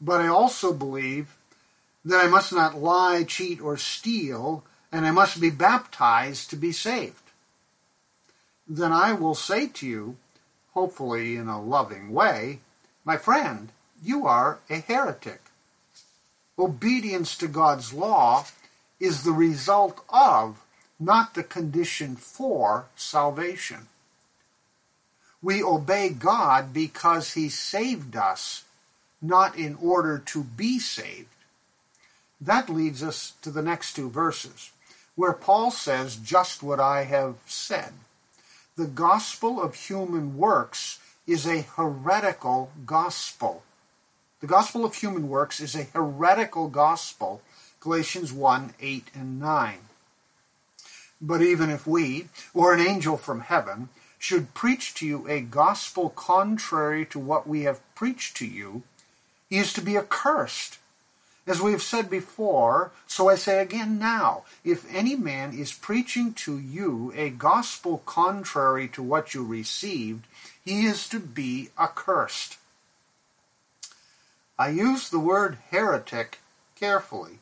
but 0.00 0.20
I 0.20 0.28
also 0.28 0.72
believe 0.72 1.36
that 2.04 2.24
I 2.24 2.28
must 2.28 2.52
not 2.52 2.78
lie, 2.78 3.24
cheat, 3.24 3.60
or 3.60 3.76
steal, 3.76 4.64
and 4.90 5.06
I 5.06 5.10
must 5.10 5.40
be 5.40 5.50
baptized 5.50 6.50
to 6.50 6.56
be 6.56 6.72
saved. 6.72 7.16
Then 8.66 8.92
I 8.92 9.12
will 9.12 9.34
say 9.34 9.66
to 9.66 9.86
you, 9.86 10.16
hopefully 10.72 11.36
in 11.36 11.48
a 11.48 11.60
loving 11.60 12.12
way, 12.12 12.60
my 13.04 13.16
friend, 13.16 13.70
you 14.02 14.26
are 14.26 14.58
a 14.70 14.76
heretic. 14.76 15.42
Obedience 16.58 17.36
to 17.38 17.48
God's 17.48 17.92
law 17.92 18.46
is 18.98 19.22
the 19.22 19.32
result 19.32 20.02
of, 20.08 20.62
not 20.98 21.34
the 21.34 21.42
condition 21.42 22.16
for, 22.16 22.86
salvation. 22.96 23.88
We 25.42 25.62
obey 25.62 26.10
God 26.10 26.72
because 26.72 27.34
He 27.34 27.48
saved 27.48 28.16
us, 28.16 28.64
not 29.22 29.56
in 29.56 29.76
order 29.80 30.18
to 30.26 30.44
be 30.44 30.78
saved. 30.78 31.28
That 32.40 32.68
leads 32.68 33.02
us 33.02 33.34
to 33.42 33.50
the 33.50 33.62
next 33.62 33.94
two 33.94 34.10
verses, 34.10 34.70
where 35.14 35.32
Paul 35.32 35.70
says 35.70 36.16
just 36.16 36.62
what 36.62 36.80
I 36.80 37.04
have 37.04 37.36
said. 37.46 37.92
The 38.76 38.86
gospel 38.86 39.60
of 39.60 39.74
human 39.74 40.38
works 40.38 40.98
is 41.26 41.46
a 41.46 41.62
heretical 41.62 42.70
gospel. 42.86 43.62
The 44.40 44.46
gospel 44.46 44.86
of 44.86 44.94
human 44.94 45.28
works 45.28 45.60
is 45.60 45.74
a 45.74 45.84
heretical 45.84 46.68
gospel, 46.68 47.42
Galatians 47.80 48.32
1 48.32 48.74
8 48.80 49.08
and 49.14 49.38
9. 49.38 49.78
But 51.20 51.42
even 51.42 51.68
if 51.68 51.86
we, 51.86 52.28
or 52.54 52.72
an 52.72 52.80
angel 52.80 53.18
from 53.18 53.40
heaven, 53.40 53.90
should 54.20 54.52
preach 54.52 54.92
to 54.94 55.06
you 55.06 55.26
a 55.26 55.40
gospel 55.40 56.10
contrary 56.10 57.06
to 57.06 57.18
what 57.18 57.48
we 57.48 57.62
have 57.62 57.80
preached 57.94 58.36
to 58.36 58.46
you, 58.46 58.82
he 59.48 59.56
is 59.56 59.72
to 59.72 59.80
be 59.80 59.96
accursed. 59.96 60.78
As 61.46 61.60
we 61.60 61.72
have 61.72 61.82
said 61.82 62.10
before, 62.10 62.92
so 63.06 63.30
I 63.30 63.34
say 63.34 63.60
again 63.60 63.98
now, 63.98 64.44
if 64.62 64.86
any 64.94 65.16
man 65.16 65.58
is 65.58 65.72
preaching 65.72 66.34
to 66.34 66.58
you 66.58 67.12
a 67.16 67.30
gospel 67.30 68.02
contrary 68.04 68.86
to 68.88 69.02
what 69.02 69.34
you 69.34 69.42
received, 69.42 70.26
he 70.62 70.84
is 70.84 71.08
to 71.08 71.18
be 71.18 71.70
accursed. 71.78 72.58
I 74.58 74.68
use 74.68 75.08
the 75.08 75.18
word 75.18 75.56
heretic 75.70 76.40
carefully. 76.76 77.38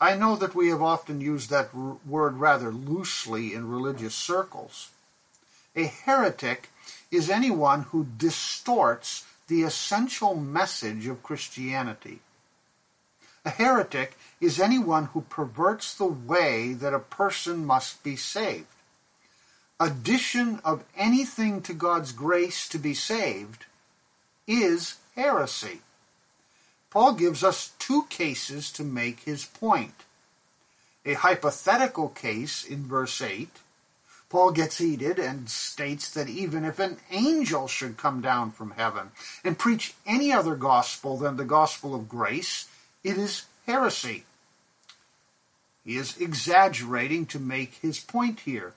I 0.00 0.16
know 0.16 0.34
that 0.34 0.56
we 0.56 0.68
have 0.70 0.82
often 0.82 1.20
used 1.20 1.48
that 1.50 1.72
word 1.72 2.34
rather 2.34 2.72
loosely 2.72 3.54
in 3.54 3.70
religious 3.70 4.16
circles. 4.16 4.90
A 5.74 5.84
heretic 5.86 6.68
is 7.10 7.30
anyone 7.30 7.82
who 7.82 8.06
distorts 8.16 9.24
the 9.48 9.62
essential 9.62 10.34
message 10.34 11.06
of 11.06 11.22
Christianity. 11.22 12.20
A 13.44 13.50
heretic 13.50 14.16
is 14.40 14.60
anyone 14.60 15.06
who 15.06 15.22
perverts 15.22 15.94
the 15.94 16.06
way 16.06 16.74
that 16.74 16.94
a 16.94 16.98
person 16.98 17.66
must 17.66 18.02
be 18.02 18.16
saved. 18.16 18.66
Addition 19.80 20.60
of 20.64 20.84
anything 20.96 21.60
to 21.62 21.74
God's 21.74 22.12
grace 22.12 22.68
to 22.68 22.78
be 22.78 22.94
saved 22.94 23.66
is 24.46 24.96
heresy. 25.16 25.80
Paul 26.90 27.14
gives 27.14 27.42
us 27.42 27.72
two 27.78 28.04
cases 28.04 28.70
to 28.72 28.84
make 28.84 29.20
his 29.20 29.44
point. 29.44 30.04
A 31.04 31.14
hypothetical 31.14 32.10
case 32.10 32.64
in 32.64 32.86
verse 32.86 33.20
8 33.20 33.48
Paul 34.32 34.52
gets 34.52 34.78
heated 34.78 35.18
and 35.18 35.50
states 35.50 36.08
that 36.08 36.26
even 36.26 36.64
if 36.64 36.78
an 36.78 36.96
angel 37.10 37.68
should 37.68 37.98
come 37.98 38.22
down 38.22 38.50
from 38.50 38.70
heaven 38.70 39.10
and 39.44 39.58
preach 39.58 39.92
any 40.06 40.32
other 40.32 40.56
gospel 40.56 41.18
than 41.18 41.36
the 41.36 41.44
gospel 41.44 41.94
of 41.94 42.08
grace, 42.08 42.66
it 43.04 43.18
is 43.18 43.44
heresy. 43.66 44.24
He 45.84 45.98
is 45.98 46.16
exaggerating 46.18 47.26
to 47.26 47.38
make 47.38 47.74
his 47.74 48.00
point 48.00 48.40
here. 48.40 48.72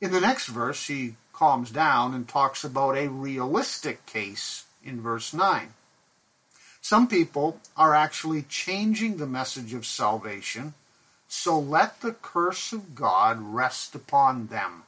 In 0.00 0.10
the 0.10 0.20
next 0.20 0.48
verse, 0.48 0.88
he 0.88 1.14
calms 1.32 1.70
down 1.70 2.12
and 2.12 2.26
talks 2.26 2.64
about 2.64 2.96
a 2.96 3.06
realistic 3.06 4.06
case 4.06 4.64
in 4.84 5.00
verse 5.00 5.32
9. 5.32 5.68
Some 6.80 7.06
people 7.06 7.60
are 7.76 7.94
actually 7.94 8.42
changing 8.42 9.18
the 9.18 9.26
message 9.28 9.72
of 9.72 9.86
salvation, 9.86 10.74
so 11.32 11.58
let 11.58 12.02
the 12.02 12.12
curse 12.12 12.74
of 12.74 12.94
God 12.94 13.40
rest 13.40 13.94
upon 13.94 14.48
them. 14.48 14.82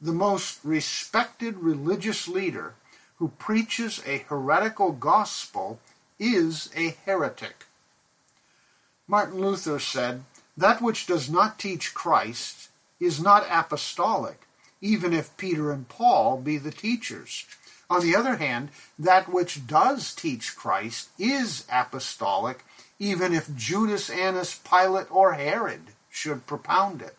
The 0.00 0.12
most 0.12 0.58
respected 0.64 1.58
religious 1.58 2.26
leader 2.26 2.74
who 3.18 3.28
preaches 3.28 4.02
a 4.04 4.18
heretical 4.28 4.90
gospel 4.90 5.78
is 6.18 6.70
a 6.74 6.96
heretic. 7.06 7.66
Martin 9.06 9.40
Luther 9.40 9.78
said, 9.78 10.24
That 10.56 10.82
which 10.82 11.06
does 11.06 11.30
not 11.30 11.56
teach 11.56 11.94
Christ 11.94 12.68
is 12.98 13.22
not 13.22 13.46
apostolic, 13.48 14.40
even 14.80 15.12
if 15.12 15.36
Peter 15.36 15.70
and 15.70 15.88
Paul 15.88 16.38
be 16.38 16.58
the 16.58 16.72
teachers. 16.72 17.46
On 17.88 18.02
the 18.02 18.16
other 18.16 18.38
hand, 18.38 18.70
that 18.98 19.28
which 19.28 19.68
does 19.68 20.12
teach 20.12 20.56
Christ 20.56 21.10
is 21.16 21.64
apostolic, 21.70 22.64
even 23.00 23.32
if 23.32 23.56
Judas, 23.56 24.10
Annas, 24.10 24.54
Pilate, 24.54 25.10
or 25.10 25.32
Herod 25.32 25.80
should 26.10 26.46
propound 26.46 27.00
it. 27.00 27.16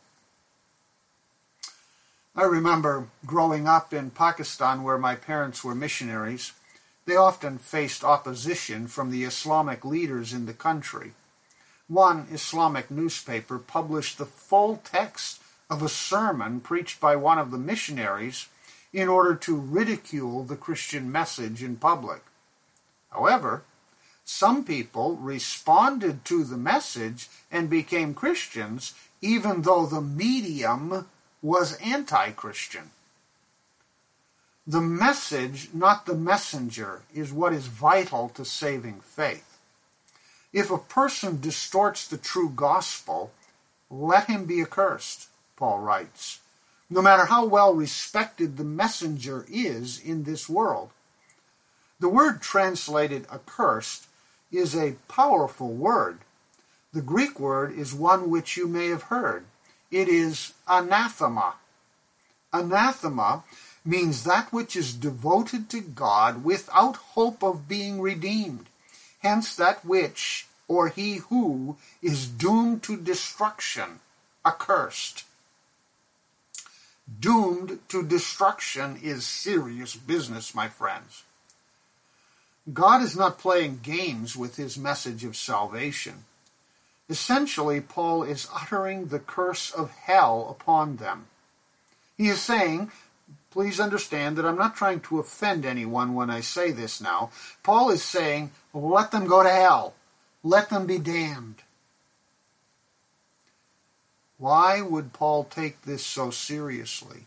I 2.35 2.43
remember 2.43 3.07
growing 3.25 3.67
up 3.67 3.91
in 3.91 4.11
Pakistan 4.11 4.83
where 4.83 4.99
my 4.99 5.15
parents 5.15 5.63
were 5.63 5.75
missionaries. 5.75 6.53
They 7.05 7.15
often 7.15 7.57
faced 7.57 8.03
opposition 8.03 8.87
from 8.87 9.09
the 9.09 9.23
Islamic 9.23 9.83
leaders 9.83 10.31
in 10.31 10.45
the 10.45 10.53
country. 10.53 11.13
One 11.87 12.27
Islamic 12.31 12.91
newspaper 12.91 13.57
published 13.57 14.17
the 14.17 14.25
full 14.25 14.77
text 14.77 15.41
of 15.69 15.81
a 15.81 15.89
sermon 15.89 16.61
preached 16.61 17.01
by 17.01 17.15
one 17.15 17.39
of 17.39 17.49
the 17.49 17.57
missionaries 17.57 18.47
in 18.93 19.07
order 19.07 19.35
to 19.35 19.55
ridicule 19.55 20.43
the 20.43 20.55
Christian 20.55 21.11
message 21.11 21.63
in 21.63 21.75
public. 21.75 22.21
However, 23.09 23.63
some 24.31 24.63
people 24.63 25.15
responded 25.17 26.25
to 26.25 26.43
the 26.43 26.57
message 26.57 27.29
and 27.51 27.69
became 27.69 28.13
Christians 28.13 28.93
even 29.21 29.61
though 29.61 29.85
the 29.85 30.01
medium 30.01 31.07
was 31.41 31.77
anti 31.77 32.31
Christian. 32.31 32.91
The 34.65 34.81
message, 34.81 35.69
not 35.73 36.05
the 36.05 36.15
messenger, 36.15 37.01
is 37.13 37.33
what 37.33 37.53
is 37.53 37.67
vital 37.67 38.29
to 38.29 38.45
saving 38.45 39.01
faith. 39.01 39.59
If 40.53 40.71
a 40.71 40.77
person 40.77 41.41
distorts 41.41 42.07
the 42.07 42.17
true 42.17 42.49
gospel, 42.49 43.31
let 43.89 44.27
him 44.27 44.45
be 44.45 44.61
accursed, 44.61 45.27
Paul 45.55 45.79
writes 45.79 46.39
no 46.91 47.01
matter 47.01 47.25
how 47.25 47.45
well 47.45 47.73
respected 47.73 48.57
the 48.57 48.65
messenger 48.65 49.45
is 49.49 49.97
in 49.97 50.25
this 50.25 50.49
world. 50.49 50.89
The 52.01 52.09
word 52.09 52.41
translated 52.41 53.25
accursed 53.31 54.07
is 54.51 54.75
a 54.75 54.95
powerful 55.07 55.69
word. 55.69 56.19
The 56.93 57.01
Greek 57.01 57.39
word 57.39 57.77
is 57.77 57.93
one 57.93 58.29
which 58.29 58.57
you 58.57 58.67
may 58.67 58.87
have 58.87 59.03
heard. 59.03 59.45
It 59.89 60.07
is 60.07 60.53
anathema. 60.67 61.55
Anathema 62.53 63.43
means 63.85 64.23
that 64.23 64.51
which 64.51 64.75
is 64.75 64.93
devoted 64.93 65.69
to 65.69 65.81
God 65.81 66.43
without 66.43 66.97
hope 67.15 67.43
of 67.43 67.67
being 67.67 68.01
redeemed. 68.01 68.67
Hence, 69.19 69.55
that 69.55 69.85
which, 69.85 70.47
or 70.67 70.89
he 70.89 71.17
who, 71.17 71.77
is 72.01 72.27
doomed 72.27 72.83
to 72.83 72.97
destruction, 72.97 73.99
accursed 74.45 75.23
doomed 77.19 77.79
to 77.89 78.03
destruction 78.03 78.97
is 79.01 79.25
serious 79.25 79.95
business, 79.95 80.55
my 80.55 80.67
friends. 80.67 81.23
God 82.71 83.01
is 83.01 83.17
not 83.17 83.39
playing 83.39 83.79
games 83.81 84.35
with 84.35 84.55
his 84.55 84.77
message 84.77 85.23
of 85.23 85.35
salvation. 85.35 86.25
Essentially, 87.09 87.81
Paul 87.81 88.23
is 88.23 88.47
uttering 88.53 89.07
the 89.07 89.19
curse 89.19 89.71
of 89.71 89.91
hell 89.91 90.47
upon 90.49 90.97
them. 90.97 91.25
He 92.17 92.27
is 92.27 92.39
saying, 92.39 92.91
please 93.49 93.79
understand 93.79 94.37
that 94.37 94.45
I'm 94.45 94.57
not 94.57 94.75
trying 94.75 95.01
to 95.01 95.19
offend 95.19 95.65
anyone 95.65 96.13
when 96.13 96.29
I 96.29 96.41
say 96.41 96.71
this 96.71 97.01
now. 97.01 97.31
Paul 97.63 97.89
is 97.89 98.03
saying, 98.03 98.51
let 98.73 99.11
them 99.11 99.25
go 99.25 99.43
to 99.43 99.49
hell. 99.49 99.95
Let 100.43 100.69
them 100.69 100.85
be 100.85 100.99
damned. 100.99 101.63
Why 104.37 104.81
would 104.81 105.13
Paul 105.13 105.43
take 105.43 105.81
this 105.81 106.05
so 106.05 106.29
seriously? 106.31 107.25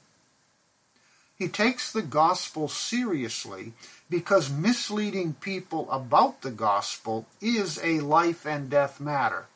He 1.36 1.48
takes 1.48 1.92
the 1.92 2.02
gospel 2.02 2.68
seriously 2.68 3.72
because 4.14 4.48
misleading 4.48 5.34
people 5.40 5.90
about 5.90 6.42
the 6.42 6.50
gospel 6.52 7.26
is 7.40 7.80
a 7.82 7.98
life 7.98 8.46
and 8.46 8.70
death 8.70 9.00
matter. 9.00 9.46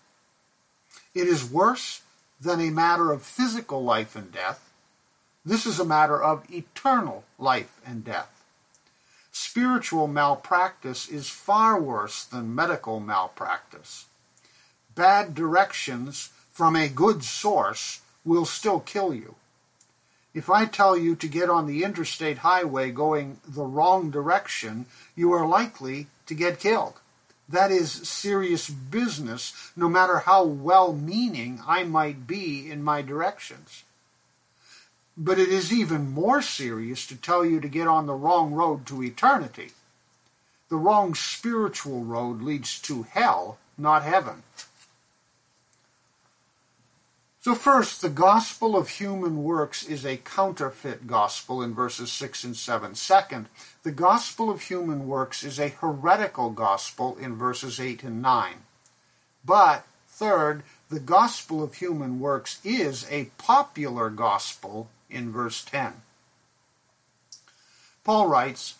It 1.14 1.28
is 1.28 1.48
worse 1.48 2.02
than 2.40 2.60
a 2.60 2.70
matter 2.70 3.12
of 3.12 3.22
physical 3.22 3.84
life 3.84 4.16
and 4.16 4.32
death. 4.32 4.68
This 5.44 5.64
is 5.64 5.78
a 5.78 5.84
matter 5.84 6.20
of 6.20 6.42
eternal 6.52 7.22
life 7.38 7.80
and 7.86 8.04
death. 8.04 8.42
Spiritual 9.30 10.08
malpractice 10.08 11.08
is 11.08 11.28
far 11.28 11.80
worse 11.80 12.24
than 12.24 12.52
medical 12.52 12.98
malpractice. 12.98 14.06
Bad 14.96 15.36
directions 15.36 16.30
from 16.50 16.74
a 16.74 16.88
good 16.88 17.22
source 17.22 18.00
will 18.24 18.44
still 18.44 18.80
kill 18.80 19.14
you. 19.14 19.36
If 20.34 20.50
I 20.50 20.66
tell 20.66 20.96
you 20.96 21.16
to 21.16 21.26
get 21.26 21.48
on 21.48 21.66
the 21.66 21.84
interstate 21.84 22.38
highway 22.38 22.90
going 22.90 23.40
the 23.46 23.64
wrong 23.64 24.10
direction, 24.10 24.86
you 25.16 25.32
are 25.32 25.46
likely 25.46 26.08
to 26.26 26.34
get 26.34 26.60
killed. 26.60 27.00
That 27.48 27.70
is 27.70 27.90
serious 27.90 28.68
business, 28.68 29.72
no 29.74 29.88
matter 29.88 30.18
how 30.20 30.44
well 30.44 30.92
meaning 30.92 31.62
I 31.66 31.84
might 31.84 32.26
be 32.26 32.70
in 32.70 32.82
my 32.84 33.00
directions. 33.00 33.84
But 35.16 35.38
it 35.38 35.48
is 35.48 35.72
even 35.72 36.10
more 36.10 36.42
serious 36.42 37.06
to 37.06 37.16
tell 37.16 37.44
you 37.44 37.60
to 37.60 37.68
get 37.68 37.88
on 37.88 38.06
the 38.06 38.14
wrong 38.14 38.52
road 38.52 38.86
to 38.86 39.02
eternity. 39.02 39.70
The 40.68 40.76
wrong 40.76 41.14
spiritual 41.14 42.04
road 42.04 42.42
leads 42.42 42.78
to 42.82 43.04
hell, 43.04 43.58
not 43.78 44.02
heaven. 44.02 44.42
So, 47.40 47.54
first, 47.54 48.02
the 48.02 48.08
gospel 48.08 48.76
of 48.76 48.88
human 48.88 49.44
works 49.44 49.84
is 49.84 50.04
a 50.04 50.16
counterfeit 50.16 51.06
gospel 51.06 51.62
in 51.62 51.72
verses 51.72 52.10
6 52.10 52.42
and 52.42 52.56
7. 52.56 52.96
Second, 52.96 53.48
the 53.84 53.92
gospel 53.92 54.50
of 54.50 54.62
human 54.62 55.06
works 55.06 55.44
is 55.44 55.60
a 55.60 55.68
heretical 55.68 56.50
gospel 56.50 57.16
in 57.16 57.36
verses 57.36 57.78
8 57.78 58.02
and 58.02 58.20
9. 58.20 58.54
But, 59.44 59.86
third, 60.08 60.64
the 60.90 60.98
gospel 60.98 61.62
of 61.62 61.74
human 61.74 62.18
works 62.18 62.58
is 62.64 63.06
a 63.08 63.30
popular 63.38 64.10
gospel 64.10 64.90
in 65.08 65.30
verse 65.30 65.64
10. 65.64 65.92
Paul 68.02 68.26
writes, 68.26 68.74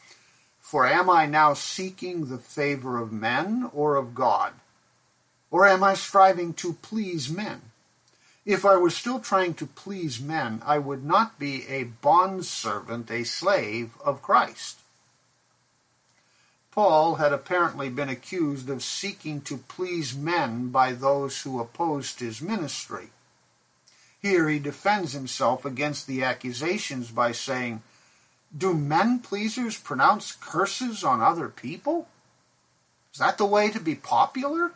For 0.59 0.85
am 0.85 1.09
I 1.09 1.27
now 1.27 1.55
seeking 1.55 2.27
the 2.27 2.39
favor 2.39 2.99
of 2.99 3.13
men 3.13 3.71
or 3.73 3.95
of 3.95 4.17
God? 4.17 4.55
Or 5.49 5.65
am 5.65 5.85
I 5.85 5.95
striving 5.95 6.55
to 6.55 6.73
please 6.73 7.31
men? 7.31 7.68
If 8.49 8.65
I 8.65 8.79
were 8.79 8.89
still 8.89 9.21
trying 9.21 9.53
to 9.55 9.67
please 9.67 10.23
men, 10.23 10.63
I 10.65 10.79
would 10.79 11.05
not 11.05 11.39
be 11.39 11.69
a 11.69 11.85
bondservant, 11.85 13.11
a 13.11 13.25
slave 13.25 13.91
of 14.03 14.23
Christ. 14.23 14.79
Paul 16.71 17.17
had 17.17 17.35
apparently 17.35 17.91
been 17.91 18.09
accused 18.09 18.71
of 18.71 18.83
seeking 18.83 19.43
to 19.43 19.59
please 19.59 20.17
men 20.17 20.71
by 20.71 20.93
those 20.93 21.43
who 21.43 21.61
opposed 21.61 22.21
his 22.21 22.41
ministry. 22.41 23.11
Here 24.23 24.49
he 24.49 24.59
defends 24.59 25.13
himself 25.13 25.67
against 25.67 26.07
the 26.07 26.25
accusations 26.25 27.11
by 27.11 27.33
saying, 27.33 27.83
Do 28.57 28.73
men 28.73 29.19
pleasers 29.19 29.77
pronounce 29.77 30.33
curses 30.33 31.05
on 31.05 31.21
other 31.21 31.51
people? 31.51 32.09
Is 33.13 33.19
that 33.19 33.37
the 33.37 33.45
way 33.45 33.69
to 33.69 33.79
be 33.79 33.95
popular? 33.95 34.73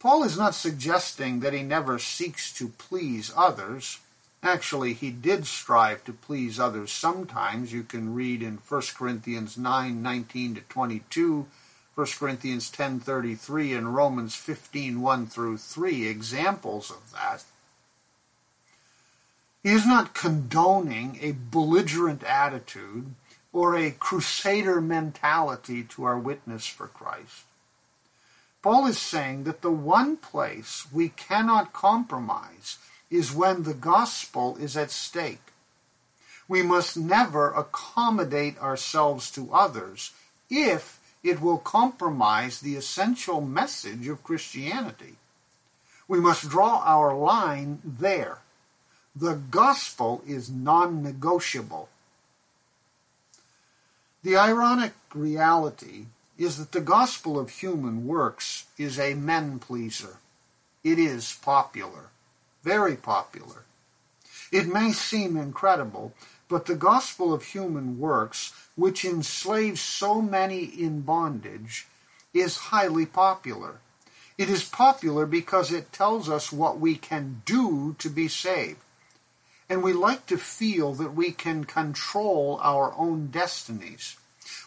Paul 0.00 0.22
is 0.22 0.38
not 0.38 0.54
suggesting 0.54 1.40
that 1.40 1.52
he 1.52 1.62
never 1.62 1.98
seeks 1.98 2.52
to 2.54 2.68
please 2.68 3.32
others. 3.36 3.98
Actually, 4.42 4.92
he 4.92 5.10
did 5.10 5.46
strive 5.46 6.04
to 6.04 6.12
please 6.12 6.60
others 6.60 6.92
sometimes. 6.92 7.72
You 7.72 7.82
can 7.82 8.14
read 8.14 8.40
in 8.40 8.58
1 8.58 8.82
Corinthians 8.96 9.58
9 9.58 10.00
19 10.00 10.54
to 10.54 10.60
22, 10.60 11.46
1 11.96 12.06
Corinthians 12.16 12.70
10 12.70 13.00
33, 13.00 13.74
and 13.74 13.96
Romans 13.96 14.36
15 14.36 15.00
1 15.00 15.26
through 15.26 15.58
3 15.58 16.06
examples 16.06 16.92
of 16.92 17.12
that. 17.12 17.42
He 19.64 19.70
is 19.70 19.84
not 19.84 20.14
condoning 20.14 21.18
a 21.20 21.32
belligerent 21.32 22.22
attitude 22.22 23.16
or 23.52 23.74
a 23.74 23.90
crusader 23.90 24.80
mentality 24.80 25.82
to 25.82 26.04
our 26.04 26.18
witness 26.18 26.66
for 26.66 26.86
Christ. 26.86 27.47
Paul 28.62 28.86
is 28.86 28.98
saying 28.98 29.44
that 29.44 29.62
the 29.62 29.70
one 29.70 30.16
place 30.16 30.86
we 30.92 31.10
cannot 31.10 31.72
compromise 31.72 32.78
is 33.10 33.32
when 33.32 33.62
the 33.62 33.74
gospel 33.74 34.56
is 34.56 34.76
at 34.76 34.90
stake. 34.90 35.52
We 36.48 36.62
must 36.62 36.96
never 36.96 37.52
accommodate 37.52 38.58
ourselves 38.58 39.30
to 39.32 39.52
others 39.52 40.12
if 40.50 40.98
it 41.22 41.40
will 41.40 41.58
compromise 41.58 42.60
the 42.60 42.76
essential 42.76 43.40
message 43.40 44.08
of 44.08 44.24
Christianity. 44.24 45.16
We 46.06 46.20
must 46.20 46.48
draw 46.48 46.82
our 46.84 47.14
line 47.14 47.80
there. 47.84 48.38
The 49.14 49.34
gospel 49.34 50.22
is 50.26 50.50
non 50.50 51.02
negotiable. 51.02 51.88
The 54.22 54.36
ironic 54.36 54.92
reality 55.14 56.06
is 56.38 56.56
that 56.56 56.72
the 56.72 56.80
gospel 56.80 57.38
of 57.38 57.50
human 57.50 58.06
works 58.06 58.64
is 58.78 58.98
a 58.98 59.14
men 59.14 59.58
pleaser. 59.58 60.18
It 60.84 60.98
is 60.98 61.36
popular, 61.42 62.10
very 62.62 62.96
popular. 62.96 63.64
It 64.52 64.72
may 64.72 64.92
seem 64.92 65.36
incredible, 65.36 66.14
but 66.48 66.66
the 66.66 66.76
gospel 66.76 67.34
of 67.34 67.44
human 67.44 67.98
works, 67.98 68.52
which 68.76 69.04
enslaves 69.04 69.80
so 69.80 70.22
many 70.22 70.64
in 70.64 71.02
bondage, 71.02 71.86
is 72.32 72.56
highly 72.56 73.04
popular. 73.04 73.80
It 74.38 74.48
is 74.48 74.64
popular 74.64 75.26
because 75.26 75.72
it 75.72 75.92
tells 75.92 76.30
us 76.30 76.52
what 76.52 76.78
we 76.78 76.94
can 76.94 77.42
do 77.44 77.96
to 77.98 78.08
be 78.08 78.28
saved. 78.28 78.78
And 79.68 79.82
we 79.82 79.92
like 79.92 80.26
to 80.26 80.38
feel 80.38 80.94
that 80.94 81.12
we 81.14 81.32
can 81.32 81.64
control 81.64 82.58
our 82.62 82.94
own 82.96 83.26
destinies. 83.26 84.16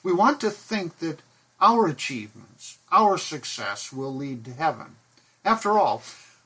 We 0.03 0.13
want 0.13 0.41
to 0.41 0.51
think 0.51 0.99
that 0.99 1.21
our 1.61 1.87
achievements, 1.87 2.79
our 2.91 3.17
success 3.17 3.93
will 3.93 4.13
lead 4.13 4.43
to 4.45 4.51
heaven. 4.51 4.95
After 5.45 5.77
all, 5.77 6.01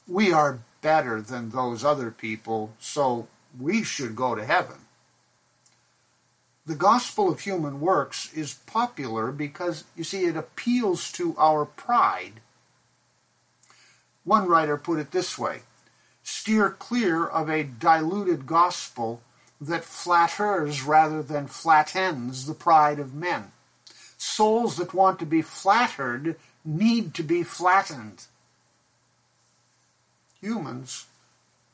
we 0.07 0.31
are 0.31 0.59
better 0.81 1.21
than 1.21 1.49
those 1.49 1.83
other 1.83 2.11
people, 2.11 2.73
so 2.79 3.27
we 3.59 3.83
should 3.83 4.15
go 4.15 4.35
to 4.35 4.45
heaven. 4.45 4.77
The 6.65 6.75
gospel 6.75 7.31
of 7.31 7.41
human 7.41 7.79
works 7.79 8.33
is 8.33 8.55
popular 8.65 9.31
because, 9.31 9.83
you 9.95 10.03
see, 10.03 10.25
it 10.25 10.35
appeals 10.35 11.11
to 11.13 11.35
our 11.37 11.63
pride. 11.65 12.41
One 14.23 14.47
writer 14.47 14.75
put 14.75 14.99
it 14.99 15.11
this 15.11 15.37
way 15.37 15.61
steer 16.23 16.71
clear 16.71 17.23
of 17.25 17.49
a 17.49 17.63
diluted 17.63 18.47
gospel 18.47 19.21
that 19.61 19.85
flatters 19.85 20.81
rather 20.81 21.21
than 21.21 21.45
flattens 21.45 22.47
the 22.47 22.53
pride 22.55 22.97
of 22.97 23.13
men. 23.13 23.51
Souls 24.17 24.77
that 24.77 24.93
want 24.93 25.19
to 25.19 25.25
be 25.25 25.41
flattered 25.41 26.35
need 26.63 27.13
to 27.13 27.23
be 27.23 27.43
flattened. 27.43 28.23
Humans 30.41 31.05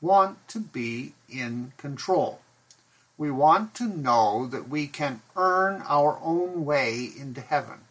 want 0.02 0.48
to 0.50 0.60
be 0.60 1.14
in 1.30 1.74
control. 1.78 2.42
We 3.18 3.30
want 3.30 3.76
to 3.76 3.86
know 3.86 4.48
that 4.48 4.68
we 4.68 4.88
can 4.88 5.22
earn 5.36 5.84
our 5.88 6.20
own 6.24 6.66
way 6.66 7.10
into 7.18 7.42
heaven. 7.42 7.82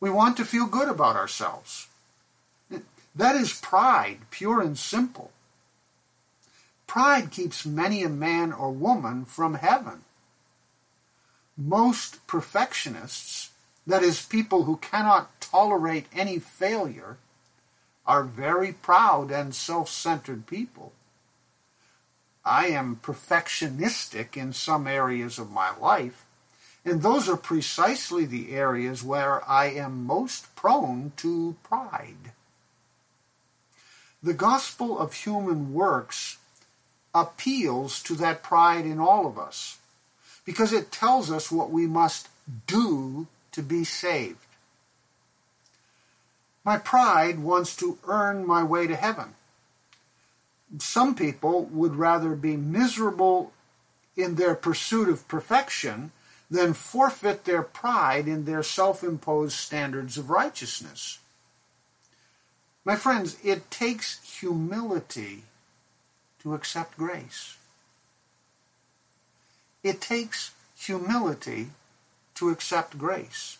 We 0.00 0.10
want 0.10 0.36
to 0.38 0.44
feel 0.44 0.66
good 0.66 0.88
about 0.88 1.14
ourselves. 1.14 1.86
That 3.14 3.36
is 3.36 3.60
pride, 3.60 4.18
pure 4.30 4.60
and 4.60 4.76
simple. 4.76 5.30
Pride 6.86 7.30
keeps 7.30 7.64
many 7.64 8.02
a 8.02 8.08
man 8.08 8.52
or 8.52 8.72
woman 8.72 9.26
from 9.26 9.54
heaven. 9.54 10.02
Most 11.56 12.26
perfectionists, 12.26 13.50
that 13.86 14.02
is, 14.02 14.24
people 14.24 14.64
who 14.64 14.76
cannot 14.78 15.40
tolerate 15.40 16.06
any 16.12 16.38
failure, 16.38 17.18
are 18.06 18.24
very 18.24 18.72
proud 18.72 19.30
and 19.30 19.54
self 19.54 19.88
centered 19.88 20.46
people. 20.46 20.92
I 22.44 22.68
am 22.68 22.96
perfectionistic 23.02 24.36
in 24.36 24.52
some 24.52 24.86
areas 24.86 25.38
of 25.38 25.50
my 25.50 25.76
life, 25.76 26.24
and 26.84 27.02
those 27.02 27.28
are 27.28 27.36
precisely 27.36 28.24
the 28.24 28.52
areas 28.52 29.04
where 29.04 29.48
I 29.48 29.66
am 29.66 30.04
most 30.04 30.54
prone 30.56 31.12
to 31.18 31.56
pride. 31.62 32.32
The 34.22 34.34
gospel 34.34 34.98
of 34.98 35.12
human 35.12 35.72
works 35.72 36.38
appeals 37.14 38.02
to 38.04 38.14
that 38.16 38.42
pride 38.42 38.86
in 38.86 38.98
all 38.98 39.26
of 39.26 39.38
us 39.38 39.78
because 40.44 40.72
it 40.72 40.92
tells 40.92 41.30
us 41.30 41.50
what 41.50 41.70
we 41.70 41.86
must 41.86 42.28
do 42.66 43.26
to 43.52 43.62
be 43.62 43.84
saved. 43.84 44.38
My 46.64 46.78
pride 46.78 47.40
wants 47.40 47.74
to 47.76 47.98
earn 48.06 48.46
my 48.46 48.62
way 48.62 48.86
to 48.86 48.96
heaven 48.96 49.34
some 50.78 51.14
people 51.14 51.64
would 51.66 51.96
rather 51.96 52.34
be 52.34 52.56
miserable 52.56 53.52
in 54.16 54.36
their 54.36 54.54
pursuit 54.54 55.08
of 55.08 55.28
perfection 55.28 56.12
than 56.50 56.74
forfeit 56.74 57.44
their 57.44 57.62
pride 57.62 58.28
in 58.28 58.44
their 58.44 58.62
self 58.62 59.02
imposed 59.02 59.54
standards 59.54 60.16
of 60.16 60.30
righteousness. 60.30 61.18
My 62.84 62.96
friends, 62.96 63.36
it 63.44 63.70
takes 63.70 64.38
humility 64.38 65.44
to 66.42 66.54
accept 66.54 66.96
grace. 66.96 67.56
It 69.82 70.00
takes 70.00 70.52
humility 70.76 71.70
to 72.36 72.50
accept 72.50 72.98
grace. 72.98 73.58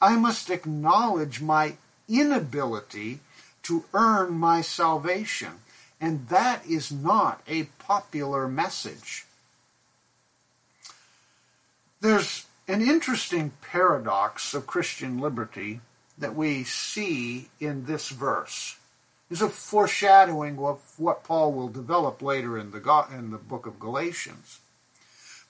I 0.00 0.16
must 0.16 0.50
acknowledge 0.50 1.40
my 1.40 1.76
inability 2.08 3.20
to 3.64 3.84
earn 3.94 4.32
my 4.34 4.60
salvation 4.60 5.60
and 6.04 6.28
that 6.28 6.66
is 6.66 6.92
not 6.92 7.40
a 7.48 7.64
popular 7.78 8.46
message. 8.46 9.24
There's 12.00 12.44
an 12.68 12.82
interesting 12.82 13.52
paradox 13.62 14.52
of 14.52 14.66
Christian 14.66 15.18
liberty 15.18 15.80
that 16.18 16.34
we 16.34 16.64
see 16.64 17.48
in 17.58 17.86
this 17.86 18.10
verse. 18.10 18.76
It's 19.30 19.40
a 19.40 19.48
foreshadowing 19.48 20.58
of 20.58 20.82
what 20.98 21.24
Paul 21.24 21.52
will 21.52 21.68
develop 21.68 22.20
later 22.20 22.58
in 22.58 22.70
the, 22.70 23.06
in 23.10 23.30
the 23.30 23.38
book 23.38 23.64
of 23.64 23.80
Galatians. 23.80 24.60